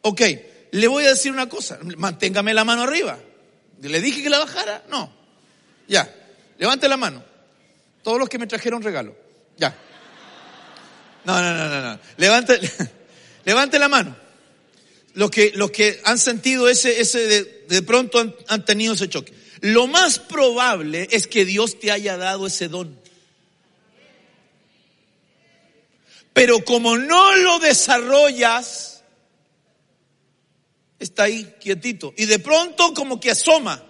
Ok, 0.02 0.22
le 0.74 0.88
voy 0.90 1.06
a 1.06 1.10
decir 1.10 1.32
una 1.32 1.50
cosa, 1.50 1.80
manténgame 1.98 2.54
la 2.54 2.64
mano 2.64 2.84
arriba. 2.84 3.18
¿Le 3.82 4.00
dije 4.00 4.22
que 4.22 4.30
la 4.30 4.38
bajara? 4.38 4.84
No. 4.90 5.12
Ya, 5.88 6.08
levante 6.60 6.88
la 6.88 6.98
mano. 6.98 7.24
Todos 8.04 8.20
los 8.20 8.30
que 8.30 8.38
me 8.38 8.46
trajeron 8.46 8.84
regalo. 8.84 9.18
Ya. 9.58 9.76
No, 11.26 11.42
no, 11.42 11.54
no, 11.54 11.70
no, 11.70 11.82
no. 11.82 12.00
Levante, 12.18 12.60
levante 13.46 13.80
la 13.80 13.88
mano. 13.88 14.16
Los 15.14 15.30
que, 15.30 15.52
los 15.56 15.72
que 15.72 16.02
han 16.06 16.18
sentido 16.18 16.68
ese, 16.68 17.00
ese 17.00 17.44
de, 17.68 17.82
pronto 17.84 18.20
han, 18.20 18.36
han 18.48 18.66
tenido 18.66 18.94
ese 18.94 19.08
choque. 19.10 19.34
Lo 19.62 19.88
más 19.88 20.20
probable 20.20 21.08
es 21.12 21.28
que 21.28 21.46
Dios 21.46 21.80
te 21.80 21.92
haya 21.92 22.18
dado 22.18 22.48
ese 22.48 22.68
don. 22.68 23.00
Pero 26.34 26.66
como 26.66 26.98
no 26.98 27.36
lo 27.36 27.60
desarrollas, 27.60 29.04
está 31.00 31.24
ahí 31.24 31.56
quietito. 31.60 32.14
Y 32.18 32.26
de 32.26 32.40
pronto 32.40 32.94
como 32.94 33.20
que 33.20 33.32
asoma, 33.32 33.84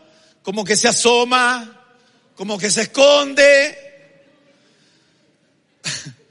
como 0.44 0.66
que 0.66 0.76
se 0.76 0.90
asoma, 0.90 1.82
como 2.36 2.58
que 2.58 2.70
se 2.70 2.82
esconde. 2.82 3.78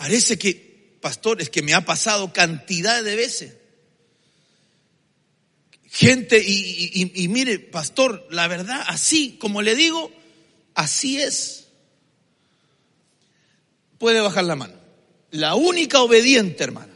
Parece 0.00 0.38
que, 0.38 0.96
pastores, 1.02 1.50
que 1.50 1.60
me 1.60 1.74
ha 1.74 1.84
pasado 1.84 2.32
cantidad 2.32 3.04
de 3.04 3.16
veces. 3.16 3.54
Gente, 5.90 6.42
y, 6.42 7.28
mire, 7.28 7.58
pastor, 7.58 8.26
la 8.30 8.48
verdad, 8.48 8.82
así, 8.86 9.36
como 9.38 9.60
le 9.60 9.74
digo, 9.74 10.10
así 10.74 11.20
es. 11.20 11.66
Puede 13.98 14.22
bajar 14.22 14.44
la 14.44 14.56
mano. 14.56 14.72
La 15.32 15.54
única 15.54 16.00
obediente, 16.00 16.64
hermana. 16.64 16.94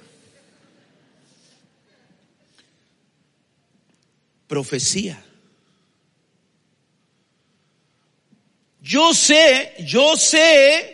Profecía. 4.47 5.23
Yo 8.81 9.13
sé, 9.13 9.75
yo 9.81 10.17
sé 10.17 10.94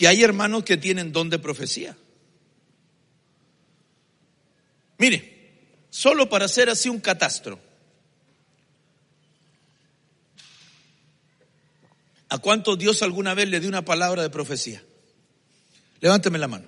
que 0.00 0.08
hay 0.08 0.22
hermanos 0.22 0.64
que 0.64 0.78
tienen 0.78 1.12
don 1.12 1.28
de 1.28 1.38
profecía. 1.38 1.94
Mire, 4.96 5.50
solo 5.90 6.30
para 6.30 6.46
hacer 6.46 6.70
así 6.70 6.88
un 6.88 7.00
catastro. 7.00 7.60
¿A 12.30 12.38
cuánto 12.38 12.76
Dios 12.76 13.02
alguna 13.02 13.34
vez 13.34 13.50
le 13.50 13.60
dio 13.60 13.68
una 13.68 13.84
palabra 13.84 14.22
de 14.22 14.30
profecía? 14.30 14.82
Levánteme 16.00 16.38
la 16.38 16.48
mano. 16.48 16.66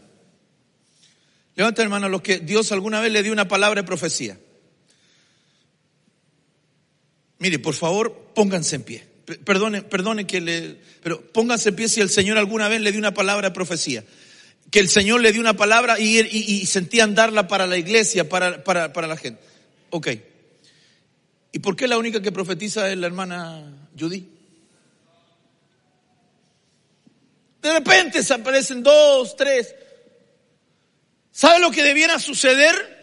Levánteme 1.57 1.89
la 1.89 2.05
a 2.05 2.11
los 2.11 2.21
que 2.21 2.39
Dios 2.39 2.71
alguna 2.71 3.01
vez 3.01 3.13
le 3.13 3.23
dio 3.23 3.33
una 3.33 3.49
palabra 3.49 3.81
de 3.81 3.87
profecía. 3.87 4.39
Mire, 7.39 7.59
por 7.59 7.73
favor, 7.73 8.15
pónganse 8.35 8.77
en 8.77 8.83
pie. 8.83 9.12
Perdone, 9.39 9.83
perdone 9.83 10.27
que 10.27 10.41
le, 10.41 10.77
pero 11.03 11.21
pónganse 11.21 11.71
en 11.71 11.77
pie 11.77 11.89
si 11.89 12.01
el 12.01 12.11
Señor 12.11 12.39
alguna 12.39 12.69
vez 12.69 12.81
le 12.81 12.91
dio 12.91 12.99
una 12.99 13.15
palabra 13.15 13.49
de 13.49 13.55
profecía. 13.55 14.05
Que 14.71 14.81
el 14.81 14.89
Señor 14.89 15.21
le 15.21 15.33
dio 15.33 15.41
una 15.41 15.57
palabra 15.57 15.99
y, 16.01 16.19
y, 16.19 16.67
sentían 16.67 17.15
darla 17.15 17.47
para 17.47 17.67
la 17.67 17.77
iglesia, 17.77 18.29
para, 18.29 18.65
para, 18.65 18.93
para 18.93 19.07
la 19.07 19.17
gente. 19.17 19.41
Ok. 19.91 20.09
¿Y 21.53 21.59
por 21.59 21.77
qué 21.77 21.87
la 21.87 21.99
única 21.99 22.23
que 22.23 22.33
profetiza 22.33 22.91
es 22.91 22.97
la 22.97 23.07
hermana 23.07 23.89
Judy? 23.99 24.27
De 27.61 27.73
repente 27.73 28.23
se 28.23 28.35
aparecen 28.35 28.83
dos, 28.83 29.37
tres. 29.37 29.75
¿Sabe 31.31 31.61
lo 31.61 31.71
que 31.71 31.83
debiera 31.83 32.19
suceder? 32.19 33.02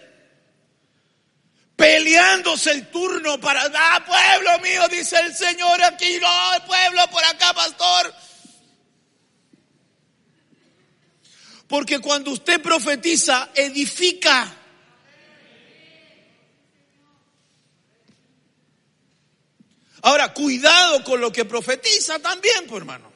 Peleándose 1.79 2.71
el 2.71 2.87
turno 2.87 3.39
para, 3.39 3.63
ah, 3.73 4.03
pueblo 4.05 4.59
mío, 4.59 4.85
dice 4.89 5.17
el 5.17 5.33
Señor 5.33 5.81
aquí, 5.81 6.19
no, 6.19 6.65
pueblo 6.67 7.07
por 7.09 7.23
acá, 7.23 7.53
pastor. 7.53 8.13
Porque 11.69 11.99
cuando 11.99 12.31
usted 12.31 12.61
profetiza, 12.61 13.51
edifica. 13.55 14.57
Ahora, 20.01 20.33
cuidado 20.33 21.01
con 21.05 21.21
lo 21.21 21.31
que 21.31 21.45
profetiza 21.45 22.19
también, 22.19 22.65
pues 22.67 22.81
hermano. 22.81 23.09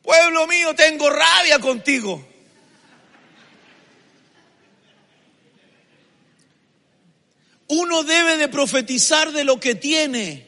Pueblo 0.00 0.46
mío, 0.46 0.74
tengo 0.74 1.10
rabia 1.10 1.58
contigo. 1.58 2.26
Uno 7.68 8.04
debe 8.04 8.36
de 8.36 8.48
profetizar 8.48 9.32
de 9.32 9.44
lo 9.44 9.58
que 9.58 9.74
tiene, 9.74 10.46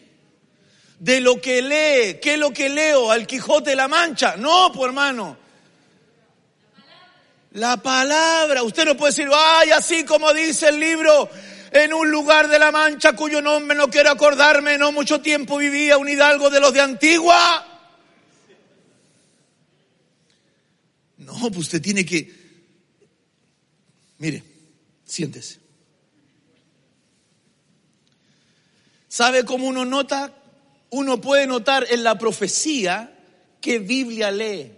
de 0.98 1.20
lo 1.20 1.40
que 1.40 1.62
lee. 1.62 2.18
¿Qué 2.20 2.34
es 2.34 2.38
lo 2.38 2.52
que 2.52 2.68
leo? 2.68 3.10
¿Al 3.10 3.26
Quijote 3.26 3.70
de 3.70 3.76
la 3.76 3.88
Mancha? 3.88 4.36
No, 4.36 4.70
pues 4.72 4.88
hermano. 4.88 5.36
La 7.52 7.76
palabra. 7.78 8.62
Usted 8.62 8.84
no 8.84 8.96
puede 8.96 9.12
decir, 9.12 9.28
ay, 9.32 9.70
así 9.70 10.04
como 10.04 10.32
dice 10.32 10.68
el 10.68 10.78
libro, 10.78 11.28
en 11.72 11.92
un 11.92 12.10
lugar 12.10 12.48
de 12.48 12.58
la 12.58 12.70
Mancha 12.70 13.14
cuyo 13.14 13.40
nombre 13.40 13.76
no 13.76 13.90
quiero 13.90 14.10
acordarme, 14.10 14.78
no 14.78 14.92
mucho 14.92 15.20
tiempo 15.20 15.58
vivía 15.58 15.98
un 15.98 16.08
hidalgo 16.08 16.50
de 16.50 16.60
los 16.60 16.72
de 16.72 16.80
Antigua. 16.80 17.66
No, 21.18 21.34
pues 21.50 21.58
usted 21.58 21.82
tiene 21.82 22.06
que... 22.06 22.32
Mire, 24.18 24.42
siéntese. 25.04 25.67
¿Sabe 29.08 29.44
cómo 29.44 29.66
uno 29.66 29.84
nota? 29.84 30.34
Uno 30.90 31.20
puede 31.20 31.46
notar 31.46 31.86
en 31.90 32.04
la 32.04 32.18
profecía 32.18 33.14
que 33.60 33.78
Biblia 33.78 34.30
lee. 34.30 34.72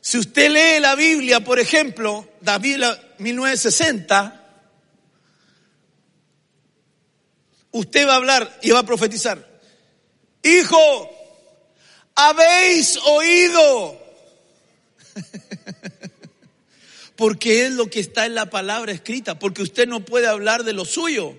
Si 0.00 0.18
usted 0.18 0.50
lee 0.50 0.80
la 0.80 0.94
Biblia, 0.94 1.40
por 1.40 1.58
ejemplo, 1.58 2.28
David 2.40 2.84
1960, 3.18 4.44
usted 7.72 8.06
va 8.06 8.12
a 8.12 8.16
hablar 8.16 8.58
y 8.62 8.70
va 8.70 8.78
a 8.80 8.86
profetizar. 8.86 9.44
Hijo, 10.44 11.10
habéis 12.14 12.98
oído. 12.98 14.00
porque 17.16 17.66
es 17.66 17.72
lo 17.72 17.88
que 17.88 18.00
está 18.00 18.26
en 18.26 18.34
la 18.34 18.50
palabra 18.50 18.92
escrita, 18.92 19.38
porque 19.38 19.62
usted 19.62 19.88
no 19.88 20.04
puede 20.04 20.26
hablar 20.26 20.64
de 20.64 20.74
lo 20.74 20.84
suyo. 20.84 21.36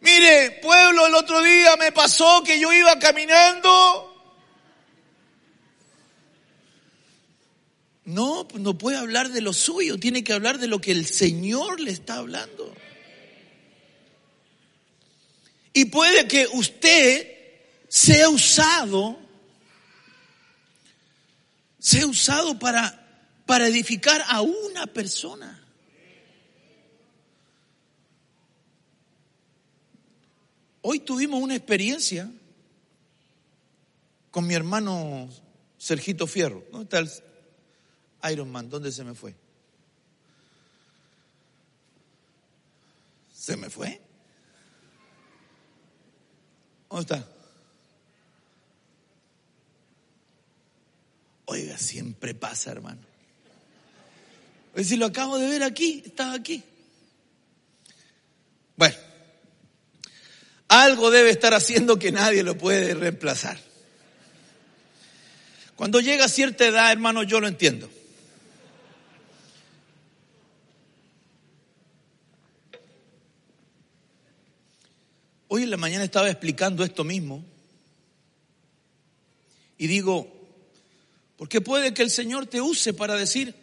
Mire, 0.00 0.58
pueblo, 0.62 1.06
el 1.06 1.14
otro 1.14 1.40
día 1.42 1.76
me 1.76 1.92
pasó 1.92 2.42
que 2.42 2.58
yo 2.58 2.72
iba 2.72 2.98
caminando. 2.98 4.08
No, 8.04 8.48
no 8.54 8.78
puede 8.78 8.96
hablar 8.96 9.28
de 9.28 9.42
lo 9.42 9.52
suyo, 9.52 9.98
tiene 9.98 10.24
que 10.24 10.32
hablar 10.32 10.58
de 10.58 10.66
lo 10.66 10.80
que 10.80 10.90
el 10.90 11.06
Señor 11.06 11.78
le 11.78 11.92
está 11.92 12.16
hablando. 12.16 12.74
Y 15.72 15.84
puede 15.86 16.26
que 16.26 16.48
usted 16.52 17.28
sea 17.88 18.28
usado, 18.28 19.18
sea 21.78 22.06
usado 22.06 22.58
para 22.58 23.01
para 23.52 23.66
edificar 23.66 24.24
a 24.28 24.40
una 24.40 24.86
persona. 24.86 25.62
Hoy 30.80 31.00
tuvimos 31.00 31.42
una 31.42 31.54
experiencia 31.54 32.32
con 34.30 34.46
mi 34.46 34.54
hermano 34.54 35.28
Sergito 35.76 36.26
Fierro. 36.26 36.64
¿Dónde 36.72 36.84
está 36.84 36.98
el 38.22 38.32
Iron 38.32 38.50
Man? 38.50 38.70
¿Dónde 38.70 38.90
se 38.90 39.04
me 39.04 39.14
fue? 39.14 39.34
¿Se 43.34 43.54
me 43.58 43.68
fue? 43.68 44.00
¿Dónde 46.88 47.02
está? 47.02 47.28
Oiga, 51.44 51.76
siempre 51.76 52.34
pasa, 52.34 52.72
hermano. 52.72 53.11
Si 54.74 54.96
lo 54.96 55.06
acabo 55.06 55.38
de 55.38 55.48
ver 55.48 55.62
aquí, 55.62 56.02
estaba 56.04 56.34
aquí. 56.34 56.62
Bueno, 58.76 58.96
algo 60.68 61.10
debe 61.10 61.30
estar 61.30 61.52
haciendo 61.52 61.98
que 61.98 62.10
nadie 62.10 62.42
lo 62.42 62.56
puede 62.56 62.94
reemplazar. 62.94 63.58
Cuando 65.76 66.00
llega 66.00 66.24
a 66.24 66.28
cierta 66.28 66.66
edad, 66.66 66.90
hermano, 66.90 67.22
yo 67.22 67.40
lo 67.40 67.48
entiendo. 67.48 67.90
Hoy 75.48 75.64
en 75.64 75.70
la 75.70 75.76
mañana 75.76 76.04
estaba 76.04 76.30
explicando 76.30 76.82
esto 76.82 77.04
mismo 77.04 77.44
y 79.76 79.86
digo, 79.86 80.32
porque 81.36 81.60
puede 81.60 81.92
que 81.92 82.02
el 82.02 82.10
Señor 82.10 82.46
te 82.46 82.62
use 82.62 82.94
para 82.94 83.16
decir, 83.16 83.54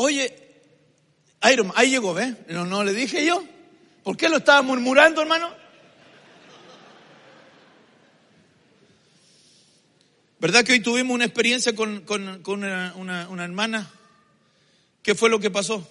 oye, 0.00 0.36
Iron, 1.52 1.72
ahí 1.74 1.90
llegó, 1.90 2.14
¿ves? 2.14 2.34
No, 2.48 2.64
no 2.66 2.84
le 2.84 2.92
dije 2.92 3.24
yo. 3.24 3.44
¿Por 4.02 4.16
qué 4.16 4.28
lo 4.28 4.38
estaba 4.38 4.62
murmurando, 4.62 5.20
hermano? 5.20 5.54
¿Verdad 10.38 10.64
que 10.64 10.72
hoy 10.72 10.80
tuvimos 10.80 11.14
una 11.14 11.26
experiencia 11.26 11.74
con, 11.74 12.04
una 12.46 13.44
hermana? 13.44 13.90
¿Qué 15.02 15.14
fue 15.14 15.28
lo 15.28 15.38
que 15.38 15.50
pasó? 15.50 15.86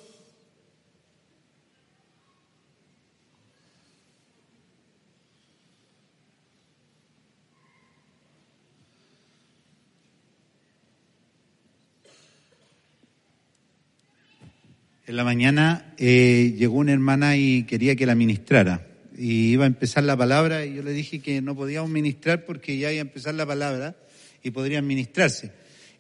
En 15.10 15.16
la 15.16 15.24
mañana 15.24 15.96
eh, 15.98 16.54
llegó 16.56 16.78
una 16.78 16.94
hermana 16.94 17.36
y 17.36 17.64
quería 17.64 17.96
que 17.96 18.06
la 18.06 18.14
ministrara. 18.14 18.86
Y 19.18 19.54
iba 19.54 19.64
a 19.64 19.68
empezar 19.68 20.04
la 20.04 20.16
palabra 20.16 20.64
y 20.68 20.76
yo 20.76 20.84
le 20.84 20.92
dije 20.92 21.18
que 21.18 21.42
no 21.42 21.56
podíamos 21.56 21.90
ministrar 21.90 22.46
porque 22.46 22.78
ya 22.78 22.92
iba 22.92 23.00
a 23.00 23.02
empezar 23.02 23.34
la 23.34 23.48
palabra 23.48 23.96
y 24.44 24.52
podrían 24.52 24.86
ministrarse. 24.86 25.52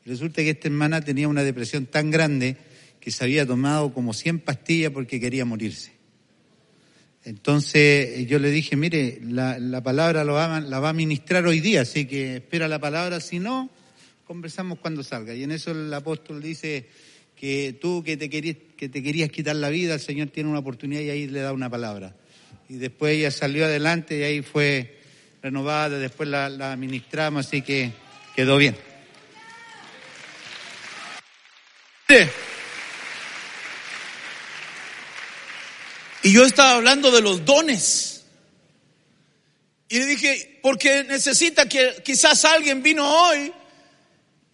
Y 0.06 0.10
resulta 0.10 0.43
que 0.43 0.52
esta 0.52 0.67
hermana 0.67 1.02
tenía 1.02 1.28
una 1.28 1.43
depresión 1.43 1.88
tan 1.88 2.12
grande 2.12 2.56
que 3.00 3.10
se 3.10 3.24
había 3.24 3.48
tomado 3.48 3.95
como 3.95 4.13
100 4.13 4.41
pastillas 4.41 4.91
porque 4.91 5.19
quería 5.19 5.43
morirse. 5.43 5.91
Entonces 7.26 8.28
yo 8.28 8.38
le 8.38 8.52
dije, 8.52 8.76
mire, 8.76 9.22
la, 9.24 9.82
palabra 9.82 10.24
la 10.24 10.80
va 10.80 10.89
a 10.89 10.93
ministrar 10.93 11.48
hoy 11.48 11.62
día, 11.62 11.82
así 11.82 12.06
que 12.06 12.36
espera 12.36 12.67
la 12.67 12.78
palabra, 12.78 13.19
si 13.22 13.39
no, 13.39 13.72
conversamos 14.24 14.78
cuando 14.78 15.02
salga. 15.04 15.34
Y 15.34 15.41
en 15.41 15.52
eso 15.52 15.72
el 15.72 15.91
apóstol 15.91 16.43
dice, 16.43 16.86
que 17.39 17.78
tú 17.80 18.04
que 18.04 18.17
te, 18.17 18.30
querías, 18.30 18.58
que 18.75 18.89
te 18.89 19.02
querías 19.02 19.30
quitar 19.30 19.56
la 19.56 19.69
vida, 19.69 19.93
el 19.93 19.99
Señor 20.02 20.30
tiene 20.30 20.49
una 20.49 20.60
oportunidad 20.60 21.02
y 21.02 21.10
ahí 21.10 21.28
le 21.28 21.39
da 21.39 21.54
una 21.54 21.69
palabra. 21.69 22.13
Y 22.67 22.75
después 22.75 23.15
ella 23.15 23.32
salió 23.32 23.65
adelante 23.65 24.17
y 24.19 24.23
ahí 24.23 24.41
fue 24.41 24.99
renovada, 25.41 25.97
después 25.97 26.28
la, 26.28 26.49
la 26.49 26.73
administramos, 26.73 27.47
así 27.47 27.62
que 27.62 27.91
quedó 28.36 28.58
bien. 28.58 28.75
Y 36.23 36.34
yo 36.34 36.43
estaba 36.43 36.73
hablando 36.75 37.12
de 37.12 37.21
los 37.21 37.45
dones. 37.45 38.25
Y 39.88 39.99
le 39.99 40.06
dije, 40.06 40.60
porque 40.62 41.06
necesita 41.06 41.69
que 41.69 42.02
quizás 42.04 42.43
alguien 42.45 42.84
vino 42.84 43.08
hoy 43.08 43.54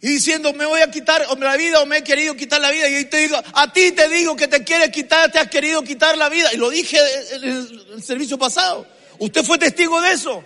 y 0.06 0.10
diciendo, 0.10 0.54
me 0.54 0.68
voy 0.68 0.82
a 0.82 0.92
quitar 0.92 1.26
la 1.40 1.58
vida 1.58 1.82
o 1.82 1.88
me 1.88 1.98
he 1.98 2.04
querido 2.04 2.36
quitar 2.36 2.62
la 2.62 2.70
vida. 2.70 2.88
Y 2.88 3.06
te 3.06 3.18
digo, 3.18 3.42
a 3.54 3.74
ti 3.74 3.92
te 3.92 4.08
digo 4.08 4.36
que 4.36 4.48
te 4.48 4.64
quieres 4.64 4.92
quitar, 4.92 5.32
te 5.32 5.40
has 5.40 5.50
querido 5.50 5.82
quitar 5.82 6.16
la 6.16 6.30
vida. 6.30 6.54
Y 6.54 6.58
lo 6.58 6.70
dije 6.70 7.00
en 7.32 7.44
el 7.44 8.04
servicio 8.04 8.38
pasado. 8.38 8.86
Usted 9.18 9.44
fue 9.44 9.58
testigo 9.58 10.00
de 10.02 10.12
eso. 10.12 10.46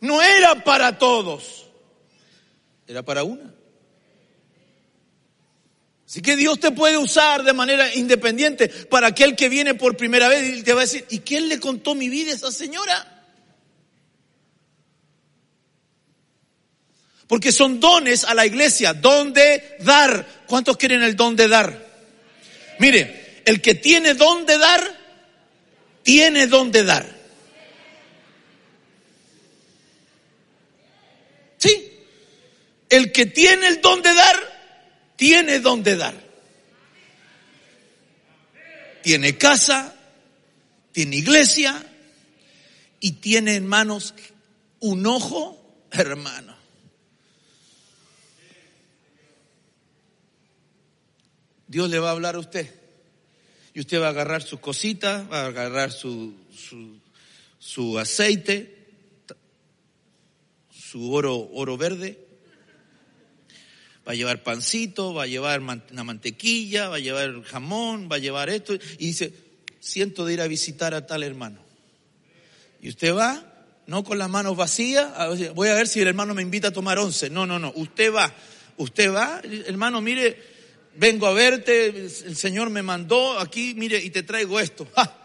No 0.00 0.20
era 0.20 0.64
para 0.64 0.98
todos. 0.98 1.68
Era 2.88 3.04
para 3.04 3.22
una. 3.22 3.54
Así 6.08 6.22
que 6.22 6.34
Dios 6.34 6.58
te 6.58 6.72
puede 6.72 6.98
usar 6.98 7.44
de 7.44 7.52
manera 7.52 7.94
independiente 7.94 8.68
para 8.68 9.06
aquel 9.06 9.36
que 9.36 9.48
viene 9.48 9.74
por 9.74 9.96
primera 9.96 10.26
vez 10.26 10.58
y 10.58 10.64
te 10.64 10.72
va 10.72 10.80
a 10.80 10.86
decir, 10.86 11.06
¿y 11.08 11.20
quién 11.20 11.48
le 11.48 11.60
contó 11.60 11.94
mi 11.94 12.08
vida 12.08 12.32
a 12.32 12.34
esa 12.34 12.50
señora? 12.50 13.11
Porque 17.32 17.50
son 17.50 17.80
dones 17.80 18.24
a 18.24 18.34
la 18.34 18.44
iglesia, 18.44 18.92
don 18.92 19.32
de 19.32 19.78
dar. 19.80 20.44
¿Cuántos 20.46 20.76
quieren 20.76 21.02
el 21.02 21.16
don 21.16 21.34
de 21.34 21.48
dar? 21.48 21.88
Mire, 22.78 23.40
el 23.46 23.62
que 23.62 23.74
tiene 23.74 24.12
don 24.12 24.44
de 24.44 24.58
dar, 24.58 24.82
tiene 26.02 26.46
don 26.46 26.70
de 26.70 26.84
dar. 26.84 27.06
Sí, 31.56 31.90
el 32.90 33.10
que 33.12 33.24
tiene 33.24 33.66
el 33.66 33.80
don 33.80 34.02
de 34.02 34.12
dar, 34.12 34.36
tiene 35.16 35.60
don 35.60 35.82
de 35.82 35.96
dar. 35.96 36.14
Tiene 39.02 39.38
casa, 39.38 39.94
tiene 40.92 41.16
iglesia 41.16 41.82
y 43.00 43.12
tiene 43.12 43.54
en 43.54 43.66
manos 43.66 44.12
un 44.80 45.06
ojo, 45.06 45.86
hermano 45.92 46.61
Dios 51.72 51.88
le 51.88 51.98
va 51.98 52.10
a 52.10 52.12
hablar 52.12 52.34
a 52.34 52.38
usted. 52.38 52.68
Y 53.72 53.80
usted 53.80 53.98
va 53.98 54.08
a 54.08 54.10
agarrar 54.10 54.42
sus 54.42 54.60
cositas, 54.60 55.24
va 55.32 55.44
a 55.44 55.46
agarrar 55.46 55.90
su, 55.90 56.34
su, 57.58 57.98
aceite, 57.98 58.76
su 60.70 61.14
oro, 61.14 61.48
oro 61.54 61.78
verde, 61.78 62.18
va 64.06 64.12
a 64.12 64.14
llevar 64.14 64.42
pancito, 64.42 65.14
va 65.14 65.22
a 65.22 65.26
llevar 65.26 65.60
una 65.60 66.04
mantequilla, 66.04 66.90
va 66.90 66.96
a 66.96 66.98
llevar 66.98 67.42
jamón, 67.44 68.06
va 68.12 68.16
a 68.16 68.18
llevar 68.18 68.50
esto, 68.50 68.74
y 68.74 69.06
dice, 69.06 69.32
siento 69.80 70.26
de 70.26 70.34
ir 70.34 70.42
a 70.42 70.48
visitar 70.48 70.92
a 70.92 71.06
tal 71.06 71.22
hermano. 71.22 71.58
Y 72.82 72.90
usted 72.90 73.14
va, 73.14 73.50
no 73.86 74.04
con 74.04 74.18
las 74.18 74.28
manos 74.28 74.58
vacías, 74.58 75.10
voy 75.54 75.68
a 75.68 75.74
ver 75.74 75.88
si 75.88 76.02
el 76.02 76.08
hermano 76.08 76.34
me 76.34 76.42
invita 76.42 76.68
a 76.68 76.72
tomar 76.72 76.98
once. 76.98 77.30
No, 77.30 77.46
no, 77.46 77.58
no, 77.58 77.72
usted 77.76 78.12
va, 78.12 78.30
usted 78.76 79.10
va, 79.10 79.40
hermano, 79.66 80.02
mire, 80.02 80.51
vengo 80.96 81.26
a 81.26 81.32
verte, 81.32 81.86
el 81.86 82.36
Señor 82.36 82.70
me 82.70 82.82
mandó 82.82 83.38
aquí, 83.38 83.74
mire, 83.74 83.98
y 83.98 84.10
te 84.10 84.22
traigo 84.22 84.60
esto. 84.60 84.86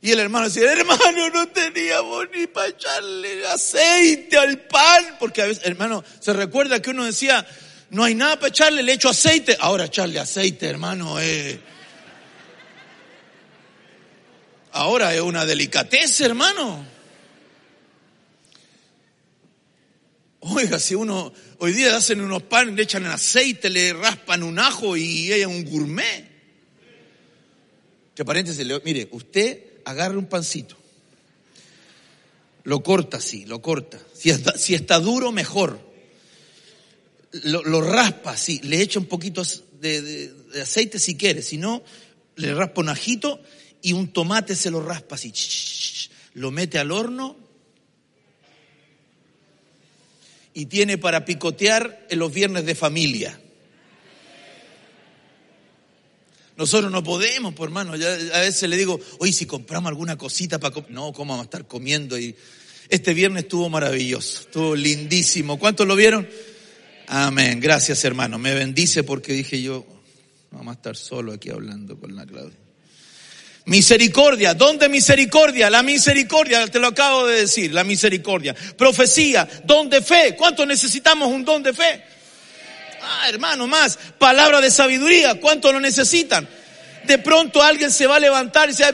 Y 0.00 0.12
el 0.12 0.20
hermano 0.20 0.48
decía, 0.48 0.72
hermano, 0.72 1.28
no 1.30 1.48
teníamos 1.48 2.26
ni 2.32 2.46
para 2.46 2.68
echarle 2.68 3.44
aceite 3.48 4.38
al 4.38 4.60
pan, 4.60 5.16
porque 5.18 5.42
a 5.42 5.46
veces, 5.46 5.66
hermano, 5.66 6.04
se 6.20 6.32
recuerda 6.32 6.80
que 6.80 6.90
uno 6.90 7.04
decía, 7.04 7.44
no 7.90 8.04
hay 8.04 8.14
nada 8.14 8.36
para 8.36 8.48
echarle, 8.48 8.84
le 8.84 8.92
echo 8.92 9.08
aceite, 9.08 9.56
ahora 9.58 9.86
echarle 9.86 10.20
aceite, 10.20 10.68
hermano, 10.68 11.18
eh. 11.20 11.58
Ahora 14.70 15.12
es 15.12 15.20
una 15.20 15.44
delicatez, 15.44 16.20
hermano. 16.20 16.86
Oiga, 20.40 20.78
si 20.78 20.94
uno, 20.94 21.32
hoy 21.58 21.72
día 21.72 21.96
hacen 21.96 22.20
unos 22.20 22.42
panes, 22.44 22.74
le 22.74 22.82
echan 22.82 23.06
aceite, 23.06 23.70
le 23.70 23.92
raspan 23.92 24.42
un 24.42 24.58
ajo 24.58 24.96
y 24.96 25.32
es 25.32 25.46
un 25.46 25.64
gourmet. 25.64 26.28
Que 28.14 28.24
paréntesis, 28.24 28.66
mire, 28.84 29.08
usted 29.12 29.62
agarra 29.84 30.18
un 30.18 30.26
pancito, 30.26 30.76
lo 32.64 32.82
corta 32.82 33.18
así, 33.18 33.44
lo 33.46 33.62
corta. 33.62 33.98
Si 34.14 34.30
está, 34.30 34.58
si 34.58 34.74
está 34.74 34.98
duro, 34.98 35.32
mejor. 35.32 35.86
Lo, 37.44 37.80
raspa 37.82 38.32
así, 38.32 38.60
le 38.64 38.80
echa 38.80 38.98
un 38.98 39.06
poquito 39.06 39.42
de, 39.80 40.02
de, 40.02 40.62
aceite 40.62 40.98
si 40.98 41.16
quiere, 41.16 41.42
si 41.42 41.58
no, 41.58 41.82
le 42.36 42.54
raspa 42.54 42.80
un 42.80 42.88
ajito 42.88 43.40
y 43.82 43.92
un 43.92 44.08
tomate 44.08 44.56
se 44.56 44.70
lo 44.70 44.80
raspa 44.80 45.14
así. 45.14 45.32
Lo 46.34 46.50
mete 46.50 46.78
al 46.78 46.90
horno 46.90 47.47
y 50.58 50.66
tiene 50.66 50.98
para 50.98 51.24
picotear 51.24 52.04
en 52.10 52.18
los 52.18 52.34
viernes 52.34 52.66
de 52.66 52.74
familia. 52.74 53.38
Nosotros 56.56 56.90
no 56.90 57.04
podemos, 57.04 57.54
por 57.54 57.68
hermano. 57.68 57.92
a 57.92 58.40
veces 58.40 58.68
le 58.68 58.76
digo, 58.76 58.98
oye, 59.20 59.32
si 59.32 59.46
compramos 59.46 59.88
alguna 59.88 60.18
cosita 60.18 60.58
para 60.58 60.74
comer. 60.74 60.90
No, 60.90 61.12
¿cómo 61.12 61.34
vamos 61.34 61.44
a 61.44 61.46
estar 61.46 61.68
comiendo? 61.68 62.18
Y 62.18 62.34
Este 62.88 63.14
viernes 63.14 63.44
estuvo 63.44 63.68
maravilloso, 63.70 64.40
estuvo 64.40 64.74
lindísimo. 64.74 65.60
¿Cuántos 65.60 65.86
lo 65.86 65.94
vieron? 65.94 66.28
Amén. 67.06 67.60
Gracias, 67.60 68.04
hermano. 68.04 68.36
Me 68.40 68.52
bendice 68.52 69.04
porque 69.04 69.34
dije 69.34 69.62
yo, 69.62 69.86
vamos 70.50 70.72
a 70.72 70.74
estar 70.74 70.96
solo 70.96 71.34
aquí 71.34 71.50
hablando 71.50 71.96
con 72.00 72.16
la 72.16 72.26
Claudia. 72.26 72.67
Misericordia, 73.68 74.54
¿dónde 74.54 74.88
misericordia? 74.88 75.68
La 75.68 75.82
misericordia, 75.82 76.66
te 76.68 76.78
lo 76.78 76.86
acabo 76.86 77.26
de 77.26 77.42
decir, 77.42 77.74
la 77.74 77.84
misericordia. 77.84 78.54
Profecía, 78.54 79.46
don 79.64 79.90
de 79.90 80.00
fe. 80.00 80.34
¿Cuánto 80.36 80.64
necesitamos 80.64 81.28
un 81.28 81.44
don 81.44 81.62
de 81.62 81.74
fe? 81.74 82.02
Ah, 83.02 83.28
hermano, 83.28 83.66
más. 83.66 83.98
Palabra 84.18 84.62
de 84.62 84.70
sabiduría, 84.70 85.34
¿cuánto 85.34 85.70
lo 85.70 85.80
necesitan? 85.80 86.48
De 87.04 87.18
pronto 87.18 87.62
alguien 87.62 87.90
se 87.90 88.06
va 88.06 88.16
a 88.16 88.20
levantar 88.20 88.70
y 88.70 88.72
dice, 88.72 88.84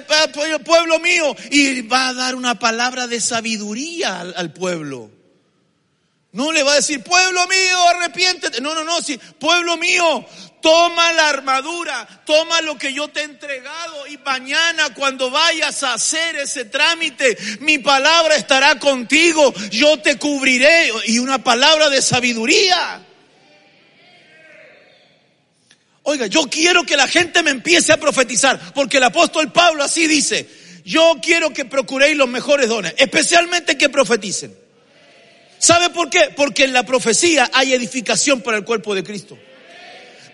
pueblo 0.65 0.99
mío, 0.99 1.37
y 1.53 1.83
va 1.83 2.09
a 2.09 2.15
dar 2.15 2.35
una 2.35 2.59
palabra 2.59 3.07
de 3.07 3.21
sabiduría 3.21 4.23
al 4.23 4.53
pueblo. 4.53 5.14
No 6.35 6.51
le 6.51 6.65
va 6.65 6.73
a 6.73 6.77
decir, 6.77 7.01
pueblo 7.01 7.47
mío, 7.47 7.89
arrepiéntete. 7.91 8.61
No, 8.61 8.75
no, 8.75 8.83
no, 8.83 9.01
sí, 9.01 9.17
pueblo 9.39 9.77
mío, 9.77 10.27
toma 10.61 11.13
la 11.13 11.29
armadura, 11.29 12.09
toma 12.27 12.61
lo 12.61 12.77
que 12.77 12.93
yo 12.93 13.07
te 13.07 13.21
he 13.21 13.23
entregado 13.23 14.05
y 14.09 14.19
mañana 14.19 14.93
cuando 14.95 15.31
vayas 15.31 15.85
a 15.85 15.95
hacer 15.95 16.35
ese 16.35 16.65
trámite, 16.65 17.39
mi 17.61 17.79
palabra 17.79 18.35
estará 18.35 18.81
contigo, 18.81 19.55
yo 19.71 20.01
te 20.01 20.19
cubriré 20.19 20.91
y 21.07 21.21
una 21.21 21.45
palabra 21.45 21.89
de 21.89 22.03
sabiduría. 22.03 23.01
Oiga, 26.03 26.27
yo 26.27 26.51
quiero 26.51 26.83
que 26.83 26.97
la 26.97 27.07
gente 27.07 27.45
me 27.45 27.53
empiece 27.53 27.93
a 27.93 27.97
profetizar, 27.97 28.75
porque 28.75 28.97
el 28.97 29.05
apóstol 29.05 29.53
Pablo 29.53 29.85
así 29.85 30.09
dice, 30.09 30.49
yo 30.85 31.15
quiero 31.23 31.51
que 31.51 31.65
procuréis 31.65 32.17
los 32.17 32.29
mejores 32.29 32.69
dones, 32.69 32.93
especialmente 32.99 33.79
que 33.79 33.89
profeticen. 33.89 34.64
¿Sabe 35.59 35.91
por 35.91 36.11
qué? 36.11 36.33
Porque 36.37 36.65
en 36.65 36.73
la 36.73 36.85
profecía 36.85 37.51
hay 37.53 37.73
edificación 37.73 38.41
para 38.43 38.57
el 38.57 38.65
cuerpo 38.65 38.95
de 38.95 39.03
Cristo. 39.03 39.39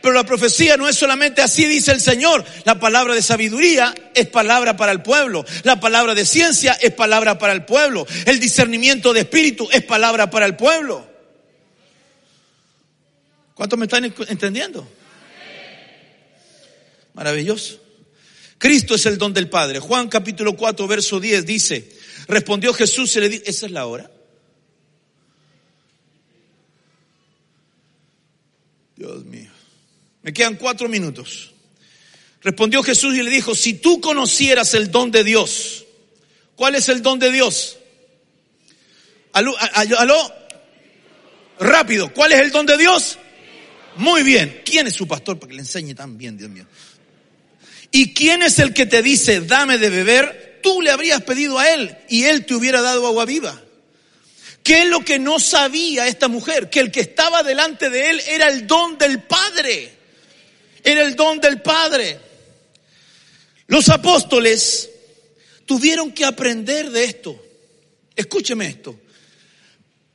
Pero 0.01 0.15
la 0.15 0.25
profecía 0.25 0.77
no 0.77 0.89
es 0.89 0.97
solamente 0.97 1.43
así, 1.43 1.67
dice 1.67 1.93
el 1.93 2.01
Señor. 2.01 2.45
La 2.65 2.79
palabra 2.81 3.15
de 3.15 3.23
sabiduría 3.23 3.95
es 4.15 4.27
palabra 4.29 4.77
para 4.77 4.93
el 4.93 5.03
pueblo. 5.03 5.45
La 5.63 5.79
palabra 5.79 6.15
de 6.15 6.25
ciencia 6.25 6.73
es 6.81 6.93
palabra 6.93 7.39
para 7.39 7.53
el 7.53 7.65
pueblo. 7.65 8.07
El 8.25 8.41
discernimiento 8.41 9.13
de 9.13 9.21
espíritu 9.21 9.69
es 9.71 9.83
palabra 9.83 10.31
para 10.31 10.47
el 10.47 10.57
pueblo. 10.57 11.07
¿Cuántos 13.55 13.79
me 13.79 13.85
están 13.85 14.05
entendiendo? 14.05 14.89
Maravilloso. 17.13 17.79
Cristo 18.57 18.95
es 18.95 19.05
el 19.07 19.19
don 19.19 19.35
del 19.35 19.49
Padre. 19.49 19.81
Juan 19.81 20.09
capítulo 20.09 20.57
4, 20.57 20.87
verso 20.87 21.21
10 21.21 21.45
dice, 21.45 21.91
respondió 22.27 22.73
Jesús 22.73 23.15
y 23.17 23.21
le 23.21 23.29
dijo, 23.29 23.43
¿esa 23.47 23.67
es 23.67 23.73
la 23.73 23.87
hora? 23.87 24.11
Dios 29.01 29.25
mío. 29.25 29.51
Me 30.21 30.31
quedan 30.31 30.57
cuatro 30.57 30.87
minutos. 30.87 31.55
Respondió 32.43 32.83
Jesús 32.83 33.17
y 33.17 33.23
le 33.23 33.31
dijo, 33.31 33.55
si 33.55 33.73
tú 33.73 33.99
conocieras 33.99 34.75
el 34.75 34.91
don 34.91 35.11
de 35.11 35.25
Dios, 35.25 35.87
¿cuál 36.55 36.75
es 36.75 36.91
el 36.91 37.01
don 37.01 37.19
de 37.19 37.33
Dios? 37.33 37.79
Aló, 39.33 39.55
aló, 39.59 40.35
rápido, 41.61 42.13
¿cuál 42.13 42.33
es 42.33 42.41
el 42.41 42.51
don 42.51 42.67
de 42.67 42.77
Dios? 42.77 43.19
Muy 43.97 44.23
bien, 44.23 44.61
¿quién 44.67 44.87
es 44.87 44.97
su 44.97 45.09
pastor 45.09 45.39
para 45.39 45.49
que 45.49 45.57
le 45.57 45.63
enseñe 45.63 45.95
tan 45.95 46.19
bien, 46.19 46.37
Dios 46.37 46.51
mío? 46.51 46.67
¿Y 47.91 48.13
quién 48.13 48.43
es 48.43 48.59
el 48.59 48.75
que 48.75 48.85
te 48.85 49.01
dice, 49.01 49.41
dame 49.41 49.79
de 49.79 49.89
beber? 49.89 50.61
Tú 50.63 50.83
le 50.83 50.91
habrías 50.91 51.23
pedido 51.23 51.59
a 51.59 51.73
él 51.73 51.97
y 52.11 52.25
él 52.25 52.45
te 52.45 52.55
hubiera 52.55 52.83
dado 52.83 53.07
agua 53.07 53.25
viva. 53.25 53.63
¿Qué 54.63 54.83
es 54.83 54.89
lo 54.89 55.05
que 55.05 55.19
no 55.19 55.41
sabía 55.41 56.07
esta 56.07 56.29
mujer? 56.29 56.71
Que 56.71 56.81
el 56.81 56.91
que 56.91 57.01
estaba 57.01 57.43
delante 57.43 57.91
de 57.91 58.11
él 58.11 58.21
era 58.29 58.49
el 58.49 58.67
don 58.67 58.99
del 58.99 59.23
Padre. 59.23 59.91
Era 60.83 61.03
el 61.03 61.17
don 61.17 61.41
del 61.41 61.61
Padre. 61.63 62.19
Los 63.67 63.89
apóstoles 63.89 64.91
tuvieron 65.67 66.13
que 66.13 66.25
aprender 66.25 66.91
de 66.91 67.05
esto. 67.05 67.43
Escúcheme 68.17 68.67
esto. 68.67 68.99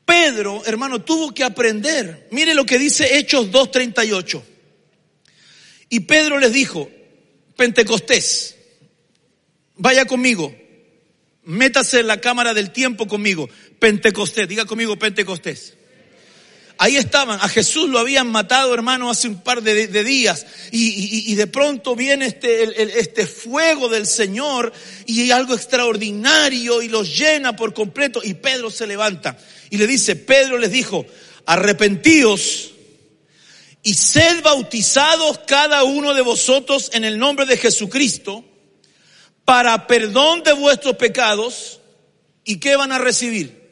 Pedro, 0.06 0.64
hermano, 0.66 1.02
tuvo 1.02 1.34
que 1.34 1.44
aprender. 1.44 2.28
Mire 2.32 2.54
lo 2.54 2.66
que 2.66 2.78
dice 2.78 3.18
Hechos 3.18 3.52
2.38. 3.52 4.42
Y 5.90 6.02
Pedro 6.02 6.40
les 6.40 6.54
dijo, 6.54 6.90
Pentecostés, 7.56 8.56
vaya 9.76 10.06
conmigo, 10.06 10.56
métase 11.46 12.02
en 12.02 12.08
la 12.08 12.20
cámara 12.20 12.54
del 12.54 12.72
tiempo 12.72 13.08
conmigo. 13.08 13.50
Pentecostés, 13.80 14.48
diga 14.48 14.66
conmigo 14.66 14.98
Pentecostés. 14.98 15.76
Ahí 16.78 16.98
estaban, 16.98 17.40
a 17.42 17.48
Jesús 17.48 17.90
lo 17.90 18.00
habían 18.00 18.28
matado, 18.28 18.74
hermano, 18.74 19.10
hace 19.10 19.30
un 19.30 19.42
par 19.42 19.62
de, 19.62 20.04
días. 20.04 20.46
Y, 20.72 21.34
de 21.34 21.48
pronto 21.48 21.96
viene 21.96 22.26
este, 22.26 23.00
este 23.00 23.26
fuego 23.26 23.88
del 23.88 24.06
Señor 24.06 24.74
y 25.06 25.32
algo 25.32 25.54
extraordinario 25.54 26.82
y 26.82 26.90
los 26.90 27.18
llena 27.18 27.56
por 27.56 27.74
completo. 27.74 28.20
Y 28.22 28.34
Pedro 28.34 28.70
se 28.70 28.88
levanta 28.88 29.38
y 29.70 29.78
le 29.78 29.88
dice, 29.88 30.18
Pedro 30.18 30.58
les 30.58 30.72
dijo, 30.72 31.06
arrepentíos 31.46 32.72
y 33.82 33.94
sed 33.94 34.42
bautizados 34.42 35.40
cada 35.48 35.84
uno 35.84 36.14
de 36.14 36.22
vosotros 36.22 36.90
en 36.94 37.06
el 37.06 37.18
nombre 37.18 37.46
de 37.46 37.56
Jesucristo 37.56 38.44
para 39.46 39.86
perdón 39.88 40.44
de 40.44 40.54
vuestros 40.54 40.96
pecados. 40.96 41.80
¿Y 42.44 42.60
qué 42.60 42.76
van 42.76 42.92
a 42.92 42.98
recibir? 42.98 43.64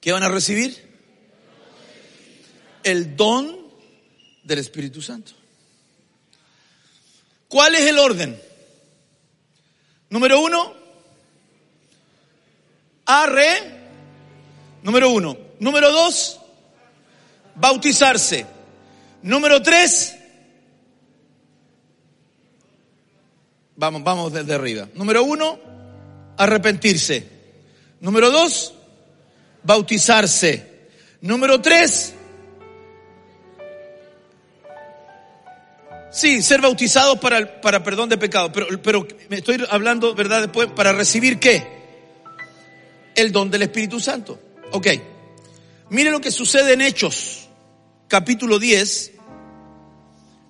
¿Qué 0.00 0.12
van 0.12 0.22
a 0.22 0.28
recibir? 0.28 0.92
El 2.82 3.16
don 3.16 3.56
del 4.42 4.58
Espíritu 4.58 5.00
Santo. 5.00 5.32
¿Cuál 7.48 7.74
es 7.76 7.88
el 7.88 7.98
orden? 7.98 8.38
Número 10.10 10.40
uno, 10.40 10.74
arre. 13.06 13.80
Número 14.82 15.08
uno. 15.08 15.38
Número 15.58 15.90
dos, 15.90 16.38
bautizarse. 17.54 18.53
Número 19.24 19.62
tres, 19.62 20.14
vamos, 23.74 24.04
vamos 24.04 24.34
desde 24.34 24.52
arriba. 24.52 24.86
Número 24.92 25.24
uno, 25.24 25.58
arrepentirse. 26.36 27.26
Número 28.00 28.30
dos, 28.30 28.74
bautizarse. 29.62 30.90
Número 31.22 31.58
tres, 31.62 32.12
sí, 36.12 36.42
ser 36.42 36.60
bautizado 36.60 37.18
para, 37.18 37.62
para 37.62 37.82
perdón 37.82 38.10
de 38.10 38.18
pecado, 38.18 38.52
pero, 38.52 38.66
pero 38.82 39.08
me 39.30 39.38
estoy 39.38 39.64
hablando, 39.70 40.14
¿verdad? 40.14 40.42
Después, 40.42 40.68
para 40.76 40.92
recibir 40.92 41.38
qué? 41.38 41.66
El 43.14 43.32
don 43.32 43.50
del 43.50 43.62
Espíritu 43.62 43.98
Santo. 44.00 44.38
Ok. 44.72 44.88
Mire 45.88 46.10
lo 46.10 46.20
que 46.20 46.30
sucede 46.30 46.74
en 46.74 46.82
Hechos, 46.82 47.48
capítulo 48.06 48.58
10, 48.58 49.13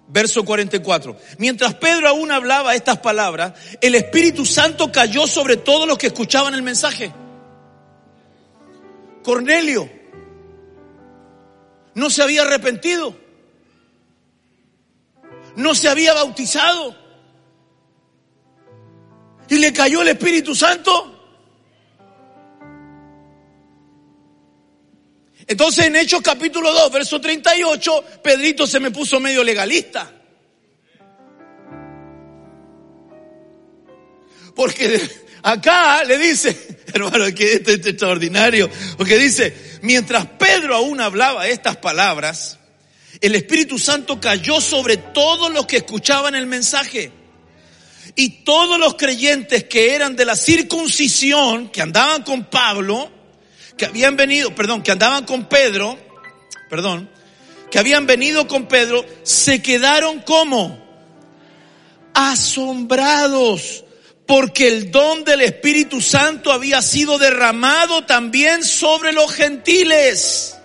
verso 0.09 0.45
44. 0.45 1.17
Mientras 1.39 1.75
Pedro 1.75 2.09
aún 2.09 2.31
hablaba 2.31 2.75
estas 2.75 2.99
palabras, 2.99 3.55
el 3.81 3.95
Espíritu 3.95 4.45
Santo 4.45 4.93
cayó 4.93 5.27
sobre 5.27 5.57
todos 5.57 5.89
los 5.89 5.99
que 5.99 6.09
escuchaban 6.09 6.55
el 6.55 6.63
mensaje. 6.63 7.13
Cornelio 9.23 9.89
no 11.95 12.11
se 12.11 12.23
había 12.23 12.43
arrepentido, 12.43 13.17
no 15.57 15.75
se 15.75 15.89
había 15.89 16.13
bautizado 16.13 16.97
y 19.49 19.59
le 19.59 19.73
cayó 19.73 20.03
el 20.03 20.09
Espíritu 20.09 20.55
Santo. 20.55 21.14
Entonces 25.47 25.87
en 25.87 25.97
Hechos 25.97 26.23
capítulo 26.23 26.73
2, 26.73 26.93
verso 26.93 27.21
38, 27.21 28.05
Pedrito 28.23 28.67
se 28.67 28.81
me 28.81 28.91
puso 28.91 29.21
medio 29.21 29.45
legalista. 29.45 30.11
Porque 34.55 35.01
acá 35.43 36.05
le 36.05 36.17
dice, 36.17 36.79
hermano, 36.93 37.27
que 37.35 37.55
esto 37.55 37.71
es 37.73 37.87
extraordinario, 37.87 38.71
porque 38.97 39.19
dice, 39.19 39.79
mientras 39.83 40.27
Pedro 40.39 40.77
aún 40.77 41.01
hablaba 41.01 41.49
estas 41.49 41.77
palabras, 41.77 42.59
el 43.21 43.35
Espíritu 43.35 43.79
Santo 43.79 44.21
cayó 44.21 44.61
sobre 44.61 44.97
todos 44.97 45.53
los 45.53 45.67
que 45.67 45.79
escuchaban 45.79 46.35
el 46.35 46.47
mensaje. 46.47 47.11
Y 48.17 48.45
todos 48.45 48.79
los 48.79 48.95
creyentes 48.95 49.65
que 49.65 49.95
eran 49.95 50.15
de 50.15 50.25
la 50.25 50.37
circuncisión, 50.37 51.69
que 51.69 51.83
andaban 51.83 52.23
con 52.23 52.45
Pablo, 52.45 53.11
que 53.77 53.87
habían 53.87 54.17
venido, 54.17 54.55
perdón, 54.55 54.83
que 54.83 54.93
andaban 54.93 55.25
con 55.25 55.47
Pedro, 55.49 55.99
perdón, 56.71 57.11
que 57.71 57.79
habían 57.79 58.07
venido 58.07 58.47
con 58.47 58.67
Pedro, 58.67 59.05
se 59.23 59.63
quedaron 59.63 60.21
como 60.21 60.83
asombrados 62.15 63.85
porque 64.27 64.69
el 64.69 64.91
don 64.91 65.25
del 65.25 65.43
Espíritu 65.43 66.01
Santo 66.01 66.53
había 66.53 66.81
sido 66.81 67.19
derramado 67.19 68.05
también 68.07 68.65
sobre 68.65 69.13
los 69.13 69.33
gentiles. 69.33 70.57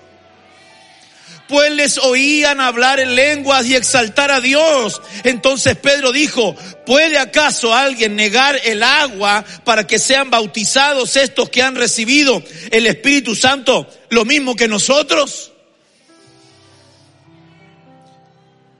Pues 1.49 1.71
les 1.71 1.97
oían 1.97 2.61
hablar 2.61 2.99
en 2.99 3.15
lenguas 3.15 3.65
y 3.65 3.75
exaltar 3.75 4.29
a 4.29 4.39
Dios. 4.39 5.01
Entonces 5.23 5.75
Pedro 5.75 6.11
dijo, 6.11 6.55
¿puede 6.85 7.17
acaso 7.17 7.73
alguien 7.73 8.15
negar 8.15 8.61
el 8.63 8.83
agua 8.83 9.43
para 9.65 9.87
que 9.87 9.97
sean 9.97 10.29
bautizados 10.29 11.15
estos 11.15 11.49
que 11.49 11.63
han 11.63 11.75
recibido 11.75 12.43
el 12.69 12.85
Espíritu 12.85 13.35
Santo 13.35 13.89
lo 14.09 14.25
mismo 14.25 14.55
que 14.55 14.67
nosotros? 14.67 15.51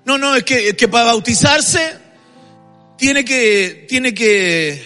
No, 0.06 0.20
no, 0.20 0.36
es 0.36 0.44
que, 0.44 0.76
que 0.76 0.88
para 0.88 1.06
bautizarse 1.06 1.98
tiene 2.98 3.26
que, 3.26 3.88
tiene 3.90 4.14
que, 4.14 4.80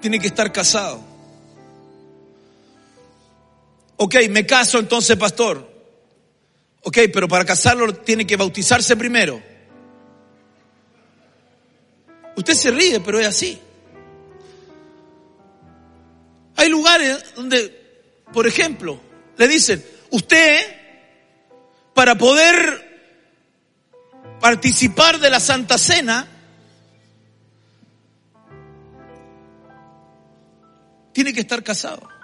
tiene 0.00 0.20
que 0.20 0.26
estar 0.28 0.52
casado. 0.52 1.11
Ok, 4.04 4.16
me 4.30 4.44
caso 4.44 4.80
entonces, 4.80 5.16
pastor. 5.16 5.64
Ok, 6.82 6.98
pero 7.12 7.28
para 7.28 7.44
casarlo 7.44 7.94
tiene 7.94 8.26
que 8.26 8.34
bautizarse 8.34 8.96
primero. 8.96 9.40
Usted 12.34 12.54
se 12.54 12.72
ríe, 12.72 12.98
pero 12.98 13.20
es 13.20 13.28
así. 13.28 13.60
Hay 16.56 16.68
lugares 16.68 17.32
donde, 17.36 18.24
por 18.32 18.44
ejemplo, 18.48 19.00
le 19.36 19.46
dicen, 19.46 19.84
usted, 20.10 20.66
para 21.94 22.16
poder 22.18 23.20
participar 24.40 25.20
de 25.20 25.30
la 25.30 25.38
Santa 25.38 25.78
Cena, 25.78 26.26
tiene 31.12 31.32
que 31.32 31.40
estar 31.42 31.62
casado. 31.62 32.21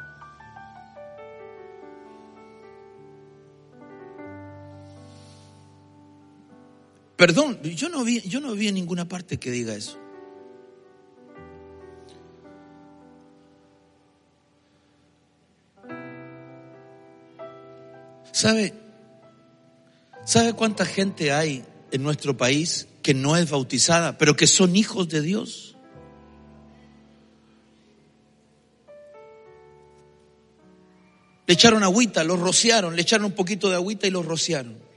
Perdón, 7.18 7.60
yo 7.62 7.88
no 7.88 8.04
vi, 8.04 8.20
yo 8.20 8.40
no 8.40 8.54
vi 8.54 8.68
en 8.68 8.76
ninguna 8.76 9.08
parte 9.08 9.38
que 9.38 9.50
diga 9.50 9.74
eso. 9.74 9.98
¿Sabe? 18.30 18.72
¿Sabe 20.24 20.52
cuánta 20.52 20.84
gente 20.84 21.32
hay 21.32 21.64
en 21.90 22.04
nuestro 22.04 22.36
país 22.36 22.86
que 23.02 23.14
no 23.14 23.36
es 23.36 23.50
bautizada, 23.50 24.16
pero 24.16 24.36
que 24.36 24.46
son 24.46 24.76
hijos 24.76 25.08
de 25.08 25.20
Dios. 25.20 25.76
Le 31.48 31.54
echaron 31.54 31.82
agüita, 31.82 32.22
los 32.22 32.38
rociaron, 32.38 32.94
le 32.94 33.02
echaron 33.02 33.24
un 33.24 33.32
poquito 33.32 33.70
de 33.70 33.74
agüita 33.74 34.06
y 34.06 34.10
los 34.10 34.24
rociaron. 34.24 34.88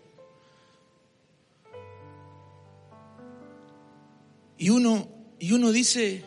Y 4.62 4.70
uno, 4.70 5.08
y 5.40 5.54
uno 5.54 5.72
dice, 5.72 6.24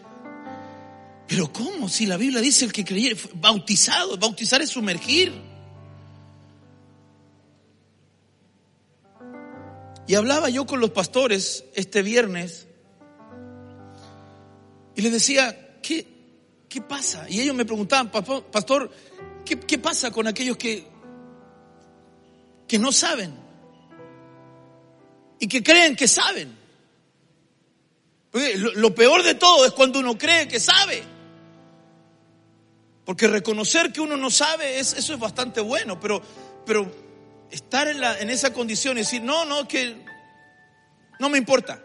pero 1.28 1.52
¿cómo? 1.52 1.88
Si 1.88 2.04
la 2.04 2.16
Biblia 2.16 2.40
dice 2.40 2.64
el 2.64 2.72
que 2.72 2.84
creyere, 2.84 3.16
bautizado, 3.34 4.18
bautizar 4.18 4.60
es 4.60 4.70
sumergir. 4.70 5.32
Y 10.08 10.16
hablaba 10.16 10.48
yo 10.48 10.66
con 10.66 10.80
los 10.80 10.90
pastores 10.90 11.64
este 11.76 12.02
viernes 12.02 12.66
y 14.96 15.02
les 15.02 15.12
decía, 15.12 15.78
¿qué, 15.80 16.04
qué 16.68 16.80
pasa? 16.80 17.30
Y 17.30 17.40
ellos 17.40 17.54
me 17.54 17.64
preguntaban, 17.64 18.10
pastor, 18.10 18.90
¿qué, 19.44 19.60
qué 19.60 19.78
pasa 19.78 20.10
con 20.10 20.26
aquellos 20.26 20.56
que, 20.56 20.84
que 22.66 22.80
no 22.80 22.90
saben? 22.90 23.32
Y 25.38 25.46
que 25.46 25.62
creen 25.62 25.94
que 25.94 26.08
saben. 26.08 26.63
Lo, 28.34 28.94
peor 28.94 29.22
de 29.22 29.34
todo 29.34 29.64
es 29.64 29.72
cuando 29.72 30.00
uno 30.00 30.18
cree 30.18 30.48
que 30.48 30.58
sabe. 30.58 31.02
Porque 33.04 33.28
reconocer 33.28 33.92
que 33.92 34.00
uno 34.00 34.16
no 34.16 34.28
sabe, 34.30 34.80
es, 34.80 34.92
eso 34.94 35.14
es 35.14 35.20
bastante 35.20 35.60
bueno, 35.60 36.00
pero, 36.00 36.20
pero 36.66 36.90
estar 37.50 37.86
en, 37.86 38.00
la, 38.00 38.18
en 38.18 38.30
esa 38.30 38.52
condición 38.52 38.96
y 38.96 39.02
decir, 39.02 39.22
no, 39.22 39.44
no, 39.44 39.68
que 39.68 39.96
no 41.20 41.28
me 41.28 41.38
importa. 41.38 41.80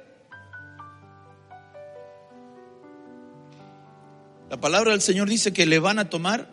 La 4.49 4.59
palabra 4.59 4.91
del 4.91 5.01
Señor 5.01 5.29
dice 5.29 5.53
que 5.53 5.67
le 5.67 5.77
van 5.77 5.99
a 5.99 6.09
tomar 6.09 6.49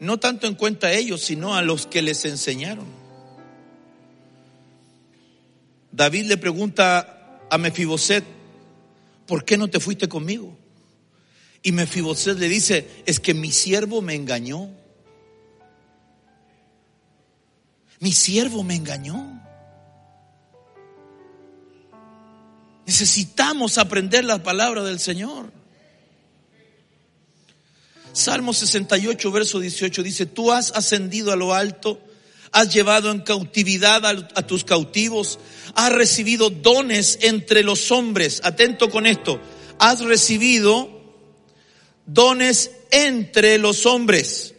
no 0.00 0.18
tanto 0.18 0.46
en 0.46 0.54
cuenta 0.54 0.88
a 0.88 0.92
ellos, 0.92 1.22
sino 1.22 1.54
a 1.54 1.62
los 1.62 1.86
que 1.86 2.02
les 2.02 2.26
enseñaron. 2.26 2.84
David 5.92 6.26
le 6.26 6.36
pregunta 6.36 7.38
a 7.50 7.56
Mefiboset, 7.56 8.24
¿por 9.26 9.44
qué 9.44 9.56
no 9.56 9.68
te 9.68 9.80
fuiste 9.80 10.08
conmigo? 10.08 10.56
Y 11.62 11.72
Mefiboset 11.72 12.38
le 12.38 12.48
dice, 12.48 12.88
es 13.06 13.20
que 13.20 13.32
mi 13.32 13.50
siervo 13.50 14.02
me 14.02 14.14
engañó. 14.14 14.70
Mi 18.00 18.12
siervo 18.12 18.62
me 18.62 18.74
engañó. 18.74 19.40
Necesitamos 22.86 23.78
aprender 23.78 24.24
la 24.24 24.42
palabra 24.42 24.82
del 24.82 25.00
Señor. 25.00 25.50
Salmo 28.12 28.52
68, 28.52 29.32
verso 29.32 29.58
18 29.58 30.02
dice, 30.02 30.26
tú 30.26 30.52
has 30.52 30.70
ascendido 30.72 31.32
a 31.32 31.36
lo 31.36 31.54
alto, 31.54 31.98
has 32.54 32.72
llevado 32.72 33.10
en 33.10 33.20
cautividad 33.20 34.06
a, 34.06 34.46
tus 34.46 34.64
cautivos, 34.64 35.40
has 35.74 35.92
recibido 35.92 36.50
dones 36.50 37.18
entre 37.22 37.64
los 37.64 37.90
hombres. 37.90 38.40
Atento 38.44 38.90
con 38.90 39.06
esto, 39.06 39.40
has 39.80 40.00
recibido 40.00 40.88
dones 42.06 42.70
entre 42.92 43.58
los 43.58 43.86
hombres 43.86 44.54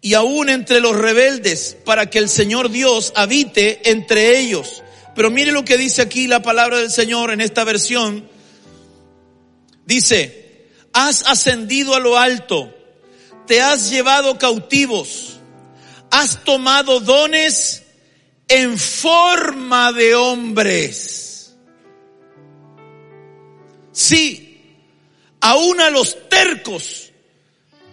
y 0.00 0.14
aún 0.14 0.48
entre 0.48 0.80
los 0.80 0.96
rebeldes, 0.96 1.76
para 1.84 2.10
que 2.10 2.18
el 2.18 2.28
Señor 2.28 2.70
Dios 2.70 3.12
habite 3.14 3.88
entre 3.88 4.40
ellos. 4.40 4.82
Pero 5.14 5.30
mire 5.30 5.52
lo 5.52 5.64
que 5.64 5.78
dice 5.78 6.02
aquí 6.02 6.26
la 6.26 6.42
palabra 6.42 6.78
del 6.78 6.90
Señor 6.90 7.30
en 7.30 7.40
esta 7.40 7.62
versión. 7.62 8.28
Dice, 9.86 10.66
has 10.92 11.22
ascendido 11.28 11.94
a 11.94 12.00
lo 12.00 12.18
alto, 12.18 12.74
te 13.46 13.60
has 13.60 13.90
llevado 13.90 14.38
cautivos, 14.38 15.38
has 16.12 16.44
tomado 16.44 17.00
dones 17.00 17.82
en 18.46 18.78
forma 18.78 19.92
de 19.92 20.14
hombres. 20.14 21.56
Sí, 23.92 24.76
aún 25.40 25.80
a 25.80 25.88
los 25.88 26.28
tercos 26.28 27.12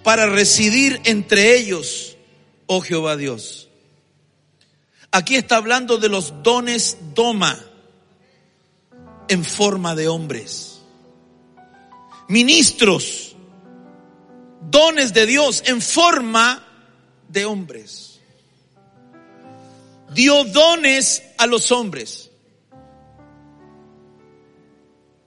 para 0.03 0.27
residir 0.27 0.99
entre 1.05 1.55
ellos, 1.55 2.17
oh 2.67 2.81
Jehová 2.81 3.15
Dios. 3.15 3.69
Aquí 5.11 5.35
está 5.35 5.55
hablando 5.55 5.97
de 5.97 6.09
los 6.09 6.43
dones 6.43 6.97
doma 7.15 7.57
en 9.29 9.45
forma 9.45 9.95
de 9.95 10.09
hombres. 10.09 10.81
Ministros, 12.27 13.37
dones 14.69 15.13
de 15.13 15.25
Dios 15.25 15.63
en 15.65 15.81
forma 15.81 16.65
de 17.29 17.45
hombres. 17.45 18.08
Dio 20.13 20.43
dones 20.45 21.23
a 21.37 21.45
los 21.45 21.71
hombres. 21.71 22.31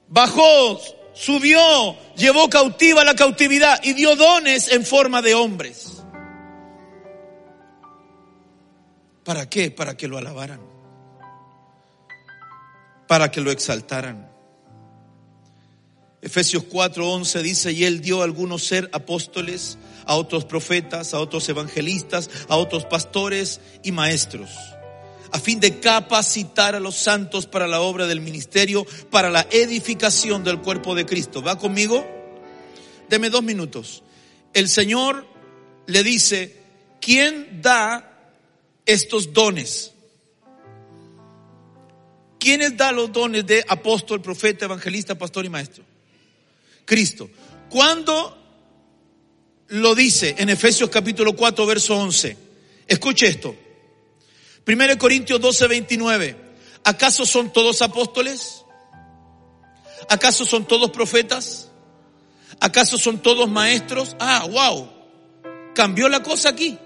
Bajó, 0.08 0.80
subió, 1.14 1.96
llevó 2.16 2.50
cautiva 2.50 3.04
la 3.04 3.14
cautividad 3.14 3.80
y 3.82 3.94
dio 3.94 4.16
dones 4.16 4.70
en 4.72 4.84
forma 4.84 5.22
de 5.22 5.34
hombres. 5.34 6.02
¿Para 9.24 9.48
qué? 9.48 9.70
Para 9.70 9.96
que 9.96 10.08
lo 10.08 10.18
alabaran. 10.18 10.60
Para 13.06 13.30
que 13.30 13.40
lo 13.40 13.50
exaltaran. 13.50 14.30
Efesios 16.20 16.64
4:11 16.64 17.42
dice, 17.42 17.72
y 17.72 17.84
él 17.84 18.00
dio 18.00 18.20
a 18.20 18.24
algunos 18.24 18.64
ser 18.64 18.88
apóstoles, 18.92 19.78
a 20.06 20.14
otros 20.14 20.44
profetas, 20.44 21.14
a 21.14 21.20
otros 21.20 21.48
evangelistas, 21.48 22.28
a 22.48 22.56
otros 22.56 22.84
pastores 22.84 23.60
y 23.82 23.92
maestros, 23.92 24.50
a 25.30 25.38
fin 25.38 25.60
de 25.60 25.80
capacitar 25.80 26.74
a 26.74 26.80
los 26.80 26.96
santos 26.96 27.46
para 27.46 27.66
la 27.66 27.80
obra 27.80 28.06
del 28.06 28.20
ministerio, 28.20 28.86
para 29.10 29.30
la 29.30 29.46
edificación 29.50 30.44
del 30.44 30.60
cuerpo 30.60 30.94
de 30.94 31.06
Cristo. 31.06 31.42
¿Va 31.42 31.58
conmigo? 31.58 32.06
Deme 33.08 33.30
dos 33.30 33.42
minutos. 33.42 34.02
El 34.52 34.68
Señor 34.68 35.26
le 35.86 36.02
dice, 36.02 36.56
¿quién 37.00 37.60
da 37.62 38.32
estos 38.86 39.32
dones? 39.32 39.92
¿Quiénes 42.38 42.76
da 42.76 42.90
los 42.90 43.12
dones 43.12 43.46
de 43.46 43.64
apóstol, 43.68 44.20
profeta, 44.20 44.64
evangelista, 44.64 45.16
pastor 45.16 45.44
y 45.44 45.48
maestro? 45.48 45.84
Cristo. 46.84 47.30
¿Cuándo 47.70 48.41
lo 49.68 49.94
dice 49.94 50.34
en 50.38 50.48
Efesios 50.48 50.90
capítulo 50.90 51.34
4, 51.34 51.66
verso 51.66 51.96
11? 51.96 52.36
Escuche 52.86 53.26
esto. 53.26 53.56
1 54.66 54.98
Corintios 54.98 55.40
12, 55.40 55.66
29. 55.66 56.36
¿Acaso 56.84 57.24
son 57.24 57.52
todos 57.52 57.82
apóstoles? 57.82 58.64
¿Acaso 60.08 60.44
son 60.44 60.66
todos 60.66 60.90
profetas? 60.90 61.70
¿Acaso 62.60 62.98
son 62.98 63.18
todos 63.20 63.48
maestros? 63.48 64.16
Ah, 64.20 64.46
wow. 64.50 64.88
Cambió 65.74 66.08
la 66.08 66.22
cosa 66.22 66.50
aquí. 66.50 66.78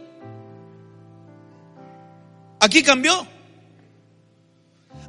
Aquí 2.60 2.82
cambió. 2.82 3.26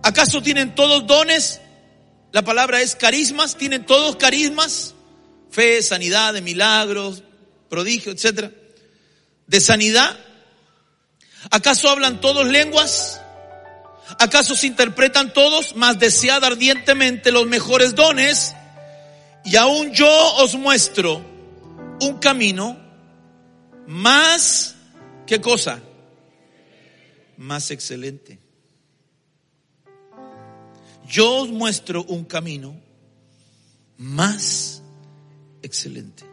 ¿Acaso 0.04 0.42
tienen 0.42 0.76
todos 0.76 1.06
dones? 1.08 1.62
La 2.32 2.44
palabra 2.44 2.82
es 2.82 2.96
carismas. 2.96 3.56
¿Tienen 3.56 3.86
todos 3.86 4.16
carismas? 4.16 4.94
Fe, 5.50 5.82
sanidad, 5.82 6.34
milagros, 6.42 7.24
prodigios, 7.68 8.16
etcétera. 8.16 8.52
De 9.48 9.62
sanidad. 9.62 10.18
¿Acaso 11.52 11.90
hablan 11.90 12.20
todos 12.20 12.48
lenguas? 12.48 13.22
¿Acaso 14.20 14.56
se 14.56 14.68
interpretan 14.68 15.34
todos? 15.34 15.76
Más 15.76 16.00
desead 16.00 16.44
ardientemente 16.44 17.32
los 17.32 17.48
mejores 17.48 17.96
dones. 17.96 18.54
Y 19.46 19.56
aún 19.56 19.92
yo 19.94 20.10
os 20.38 20.56
muestro 20.56 21.24
un 22.02 22.20
camino 22.20 22.78
más, 23.88 24.76
¿qué 25.26 25.40
cosa? 25.40 25.82
Más 27.38 27.72
excelente. 27.72 28.40
Yo 31.08 31.44
os 31.44 31.50
muestro 31.50 32.04
un 32.04 32.26
camino 32.26 32.76
más 33.98 34.82
excelente. 35.62 36.27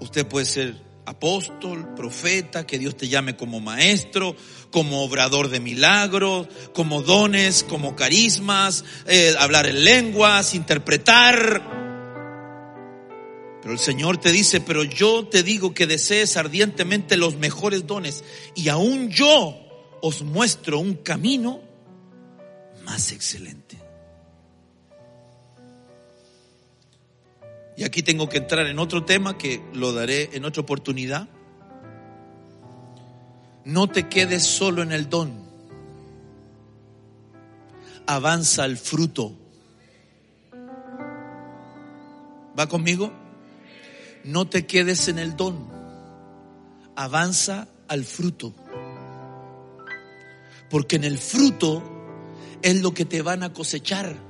Usted 0.00 0.26
puede 0.26 0.46
ser 0.46 0.88
apóstol, 1.08 1.94
profeta, 1.94 2.66
que 2.66 2.78
Dios 2.78 2.96
te 2.96 3.08
llame 3.08 3.36
como 3.36 3.60
maestro, 3.60 4.36
como 4.70 5.02
obrador 5.02 5.48
de 5.48 5.58
milagros, 5.58 6.48
como 6.74 7.02
dones, 7.02 7.64
como 7.64 7.96
carismas, 7.96 8.84
eh, 9.06 9.34
hablar 9.38 9.66
en 9.66 9.84
lenguas, 9.84 10.54
interpretar. 10.54 11.62
Pero 13.62 13.72
el 13.72 13.78
Señor 13.78 14.18
te 14.18 14.32
dice, 14.32 14.60
pero 14.60 14.84
yo 14.84 15.26
te 15.26 15.42
digo 15.42 15.72
que 15.72 15.86
desees 15.86 16.36
ardientemente 16.36 17.16
los 17.16 17.36
mejores 17.36 17.86
dones 17.86 18.22
y 18.54 18.68
aún 18.68 19.08
yo 19.10 19.56
os 20.02 20.22
muestro 20.22 20.78
un 20.78 20.94
camino 20.94 21.60
más 22.84 23.12
excelente. 23.12 23.87
Y 27.78 27.84
aquí 27.84 28.02
tengo 28.02 28.28
que 28.28 28.38
entrar 28.38 28.66
en 28.66 28.80
otro 28.80 29.04
tema 29.04 29.38
que 29.38 29.62
lo 29.72 29.92
daré 29.92 30.30
en 30.32 30.44
otra 30.44 30.62
oportunidad. 30.62 31.28
No 33.64 33.86
te 33.86 34.08
quedes 34.08 34.42
solo 34.42 34.82
en 34.82 34.90
el 34.90 35.08
don. 35.08 35.30
Avanza 38.04 38.64
al 38.64 38.78
fruto. 38.78 39.32
¿Va 42.58 42.68
conmigo? 42.68 43.12
No 44.24 44.48
te 44.48 44.66
quedes 44.66 45.06
en 45.06 45.20
el 45.20 45.36
don. 45.36 45.70
Avanza 46.96 47.68
al 47.86 48.02
fruto. 48.02 48.56
Porque 50.68 50.96
en 50.96 51.04
el 51.04 51.18
fruto 51.18 51.80
es 52.60 52.82
lo 52.82 52.92
que 52.92 53.04
te 53.04 53.22
van 53.22 53.44
a 53.44 53.52
cosechar. 53.52 54.27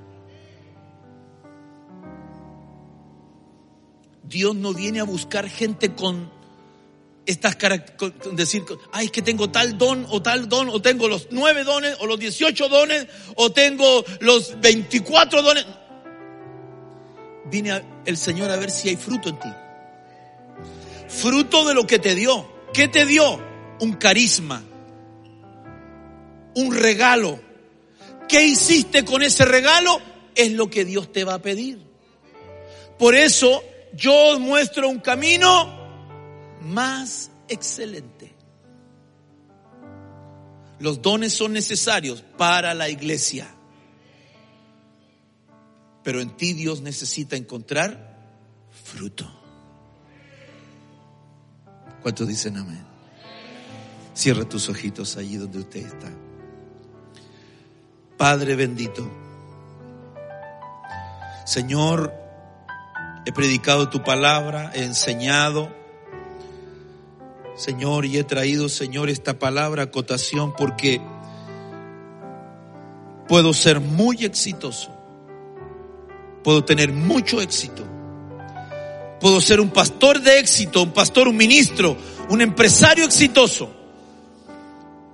Dios 4.28 4.54
no 4.54 4.74
viene 4.74 5.00
a 5.00 5.04
buscar 5.04 5.48
gente 5.48 5.94
con 5.94 6.30
estas 7.24 7.56
características, 7.56 8.36
decir, 8.36 8.64
ay, 8.92 9.06
es 9.06 9.12
que 9.12 9.22
tengo 9.22 9.50
tal 9.50 9.76
don 9.76 10.06
o 10.10 10.22
tal 10.22 10.48
don, 10.48 10.68
o 10.70 10.80
tengo 10.80 11.08
los 11.08 11.28
nueve 11.30 11.64
dones, 11.64 11.96
o 12.00 12.06
los 12.06 12.18
dieciocho 12.18 12.68
dones, 12.68 13.06
o 13.36 13.50
tengo 13.52 14.04
los 14.20 14.58
veinticuatro 14.60 15.42
dones. 15.42 15.66
Viene 17.50 17.82
el 18.04 18.16
Señor 18.16 18.50
a 18.50 18.56
ver 18.56 18.70
si 18.70 18.88
hay 18.88 18.96
fruto 18.96 19.28
en 19.28 19.38
ti. 19.40 19.48
Fruto 21.08 21.66
de 21.66 21.74
lo 21.74 21.86
que 21.86 21.98
te 21.98 22.14
dio. 22.14 22.50
¿Qué 22.72 22.88
te 22.88 23.06
dio? 23.06 23.40
Un 23.80 23.94
carisma. 23.94 24.62
Un 26.54 26.74
regalo. 26.74 27.40
¿Qué 28.28 28.46
hiciste 28.46 29.04
con 29.04 29.22
ese 29.22 29.44
regalo? 29.44 30.00
Es 30.34 30.52
lo 30.52 30.68
que 30.68 30.84
Dios 30.84 31.12
te 31.12 31.24
va 31.24 31.34
a 31.34 31.42
pedir. 31.42 31.78
Por 32.98 33.14
eso 33.14 33.62
yo 33.94 34.32
os 34.32 34.40
muestro 34.40 34.88
un 34.88 35.00
camino 35.00 35.76
más 36.60 37.30
excelente. 37.48 38.34
Los 40.78 41.02
dones 41.02 41.32
son 41.32 41.52
necesarios 41.52 42.22
para 42.36 42.74
la 42.74 42.88
iglesia. 42.88 43.48
Pero 46.04 46.20
en 46.20 46.36
ti 46.36 46.52
Dios 46.52 46.80
necesita 46.80 47.36
encontrar 47.36 48.16
fruto. 48.70 49.30
¿Cuántos 52.02 52.28
dicen 52.28 52.56
amén? 52.56 52.86
Cierra 54.14 54.48
tus 54.48 54.68
ojitos 54.68 55.16
allí 55.16 55.36
donde 55.36 55.58
usted 55.58 55.86
está. 55.86 56.10
Padre 58.16 58.56
bendito. 58.56 59.08
Señor, 61.44 62.12
he 63.26 63.32
predicado 63.32 63.88
tu 63.88 64.02
palabra, 64.02 64.70
he 64.74 64.84
enseñado. 64.84 65.70
Señor, 67.56 68.04
y 68.04 68.18
he 68.18 68.24
traído, 68.24 68.68
Señor, 68.68 69.10
esta 69.10 69.38
palabra 69.38 69.84
a 69.84 69.90
cotación 69.90 70.54
porque 70.56 71.00
puedo 73.26 73.52
ser 73.52 73.80
muy 73.80 74.24
exitoso. 74.24 74.90
Puedo 76.42 76.64
tener 76.64 76.92
mucho 76.92 77.40
éxito. 77.40 77.84
Puedo 79.20 79.40
ser 79.40 79.60
un 79.60 79.70
pastor 79.70 80.20
de 80.20 80.38
éxito, 80.38 80.82
un 80.82 80.92
pastor, 80.92 81.28
un 81.28 81.36
ministro, 81.36 81.96
un 82.28 82.40
empresario 82.40 83.04
exitoso, 83.04 83.70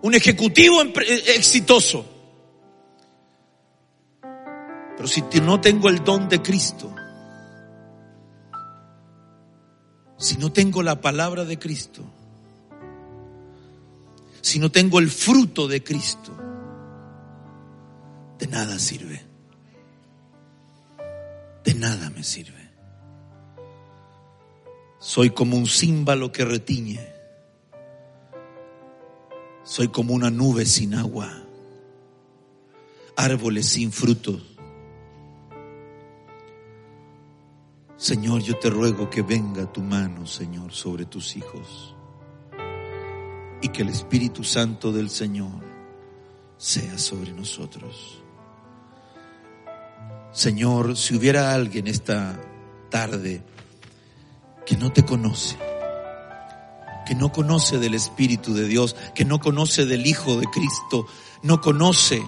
un 0.02 0.14
ejecutivo 0.14 0.82
exitoso. 0.82 2.04
Pero 4.96 5.08
si 5.08 5.22
no 5.42 5.60
tengo 5.60 5.88
el 5.88 6.04
don 6.04 6.28
de 6.28 6.42
Cristo, 6.42 6.94
si 10.16 10.36
no 10.36 10.52
tengo 10.52 10.82
la 10.82 11.00
palabra 11.00 11.44
de 11.44 11.58
Cristo, 11.58 12.02
si 14.40 14.58
no 14.58 14.70
tengo 14.70 14.98
el 14.98 15.10
fruto 15.10 15.68
de 15.68 15.82
Cristo, 15.82 16.32
de 18.38 18.46
nada 18.46 18.78
sirve. 18.78 19.22
De 21.64 21.74
nada 21.74 22.10
me 22.10 22.22
sirve. 22.22 22.70
Soy 24.98 25.30
como 25.30 25.56
un 25.56 25.66
címbalo 25.66 26.30
que 26.30 26.44
retiñe. 26.44 27.00
Soy 29.64 29.88
como 29.88 30.14
una 30.14 30.30
nube 30.30 30.66
sin 30.66 30.94
agua. 30.94 31.42
Árboles 33.16 33.66
sin 33.66 33.92
frutos 33.92 34.53
Señor, 38.04 38.42
yo 38.42 38.58
te 38.58 38.68
ruego 38.68 39.08
que 39.08 39.22
venga 39.22 39.64
tu 39.72 39.80
mano, 39.80 40.26
Señor, 40.26 40.74
sobre 40.74 41.06
tus 41.06 41.36
hijos. 41.36 41.94
Y 43.62 43.70
que 43.70 43.80
el 43.80 43.88
Espíritu 43.88 44.44
Santo 44.44 44.92
del 44.92 45.08
Señor 45.08 45.64
sea 46.58 46.98
sobre 46.98 47.32
nosotros. 47.32 48.22
Señor, 50.32 50.98
si 50.98 51.16
hubiera 51.16 51.54
alguien 51.54 51.86
esta 51.86 52.38
tarde 52.90 53.42
que 54.66 54.76
no 54.76 54.92
te 54.92 55.02
conoce, 55.02 55.56
que 57.06 57.14
no 57.14 57.32
conoce 57.32 57.78
del 57.78 57.94
Espíritu 57.94 58.52
de 58.52 58.68
Dios, 58.68 58.96
que 59.14 59.24
no 59.24 59.40
conoce 59.40 59.86
del 59.86 60.06
Hijo 60.06 60.38
de 60.38 60.44
Cristo, 60.48 61.06
no 61.42 61.62
conoce, 61.62 62.22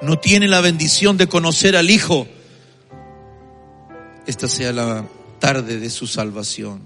no 0.00 0.18
tiene 0.18 0.48
la 0.48 0.62
bendición 0.62 1.18
de 1.18 1.28
conocer 1.28 1.76
al 1.76 1.90
Hijo, 1.90 2.26
esta 4.26 4.48
sea 4.48 4.72
la 4.72 5.06
tarde 5.38 5.78
de 5.78 5.90
su 5.90 6.06
salvación, 6.06 6.80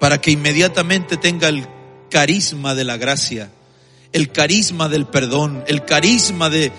para 0.00 0.20
que 0.20 0.30
inmediatamente 0.30 1.16
tenga 1.16 1.48
el 1.48 1.66
carisma 2.10 2.74
de 2.74 2.84
la 2.84 2.96
gracia, 2.96 3.50
el 4.12 4.30
carisma 4.30 4.88
del 4.88 5.06
perdón, 5.06 5.64
el 5.66 5.84
carisma 5.84 6.50
de 6.50 6.72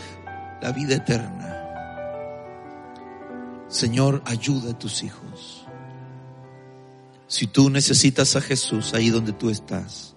la 0.62 0.72
vida 0.72 0.96
eterna. 0.96 1.40
Señor, 3.68 4.22
ayuda 4.26 4.72
a 4.72 4.80
tus 4.80 5.04
hijos. 5.04 5.66
Si 7.28 7.48
tú 7.48 7.70
necesitas 7.70 8.36
a 8.36 8.42
Jesús 8.42 8.94
ahí 8.94 9.10
donde 9.10 9.34
tú 9.34 9.50
estás, 9.50 10.14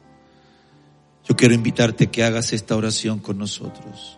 Yo 1.28 1.34
quiero 1.34 1.54
invitarte 1.54 2.04
a 2.04 2.10
que 2.10 2.22
hagas 2.22 2.52
esta 2.52 2.76
oración 2.76 3.18
con 3.18 3.36
nosotros 3.36 4.15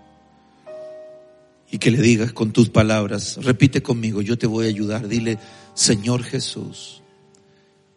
y 1.70 1.78
que 1.78 1.90
le 1.90 2.00
digas 2.00 2.32
con 2.32 2.52
tus 2.52 2.70
palabras, 2.70 3.38
repite 3.42 3.82
conmigo, 3.82 4.22
yo 4.22 4.38
te 4.38 4.46
voy 4.46 4.66
a 4.66 4.68
ayudar, 4.68 5.06
dile, 5.06 5.38
Señor 5.74 6.22
Jesús, 6.22 7.02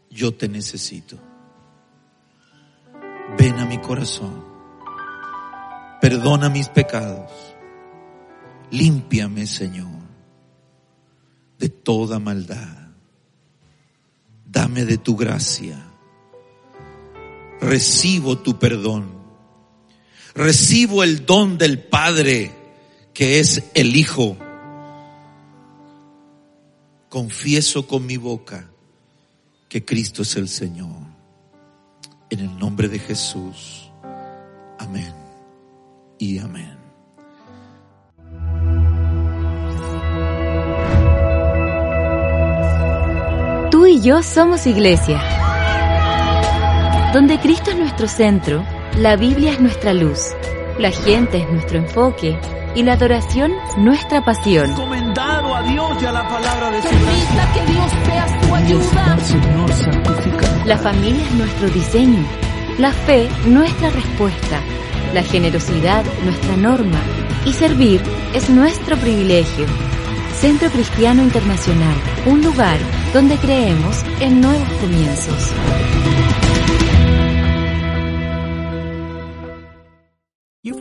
yo 0.09 0.33
te 0.33 0.49
necesito. 0.49 1.17
Ven 3.37 3.59
a 3.59 3.65
mi 3.65 3.77
corazón, 3.77 4.43
perdona 6.01 6.49
mis 6.49 6.67
pecados, 6.67 7.31
límpiame 8.71 9.47
Señor 9.47 10.01
de 11.57 11.69
toda 11.69 12.19
maldad, 12.19 12.89
dame 14.45 14.83
de 14.83 14.97
tu 14.97 15.15
gracia. 15.15 15.87
Recibo 17.61 18.39
tu 18.39 18.57
perdón. 18.57 19.21
Recibo 20.33 21.03
el 21.03 21.27
don 21.27 21.59
del 21.59 21.77
Padre 21.77 22.60
que 23.13 23.39
es 23.39 23.63
el 23.73 23.95
Hijo. 23.95 24.37
Confieso 27.09 27.87
con 27.87 28.05
mi 28.05 28.17
boca 28.17 28.69
que 29.67 29.83
Cristo 29.83 30.21
es 30.21 30.35
el 30.35 30.47
Señor. 30.47 30.95
En 32.29 32.39
el 32.39 32.57
nombre 32.57 32.87
de 32.87 32.99
Jesús. 32.99 33.89
Amén 34.79 35.13
y 36.17 36.39
amén. 36.39 36.77
Tú 43.69 43.85
y 43.85 44.01
yo 44.01 44.23
somos 44.23 44.65
iglesia 44.65 45.21
donde 47.13 47.39
Cristo 47.41 47.71
es 47.71 47.77
nuestro 47.77 48.07
centro, 48.07 48.65
la 48.97 49.17
Biblia 49.17 49.51
es 49.51 49.59
nuestra 49.59 49.93
luz, 49.93 50.27
la 50.79 50.91
gente 50.91 51.39
es 51.39 51.49
nuestro 51.49 51.79
enfoque 51.79 52.39
y 52.75 52.83
la 52.83 52.93
adoración 52.93 53.53
nuestra 53.77 54.23
pasión. 54.23 54.71
Encomendado 54.71 55.55
a 55.55 55.63
Dios 55.63 56.01
y 56.01 56.05
a 56.05 56.11
la 56.11 56.27
palabra 56.27 56.71
de 56.71 56.81
su 56.81 56.89
Permita 56.89 57.53
que 57.53 57.71
Dios 57.71 57.91
sea 58.05 58.41
tu 58.41 58.55
ayuda. 58.55 59.19
Señor, 59.19 59.73
santifica. 59.73 60.65
La 60.65 60.77
familia 60.77 61.25
es 61.25 61.33
nuestro 61.33 61.69
diseño, 61.69 62.23
la 62.77 62.91
fe 62.91 63.29
nuestra 63.45 63.89
respuesta, 63.89 64.59
la 65.13 65.23
generosidad 65.23 66.03
nuestra 66.23 66.57
norma 66.57 66.99
y 67.45 67.53
servir 67.53 68.01
es 68.33 68.49
nuestro 68.49 68.95
privilegio. 68.97 69.65
Centro 70.39 70.69
Cristiano 70.69 71.21
Internacional, 71.21 71.95
un 72.25 72.41
lugar 72.41 72.77
donde 73.13 73.37
creemos 73.37 74.03
en 74.19 74.41
nuevos 74.41 74.67
comienzos. 74.79 75.53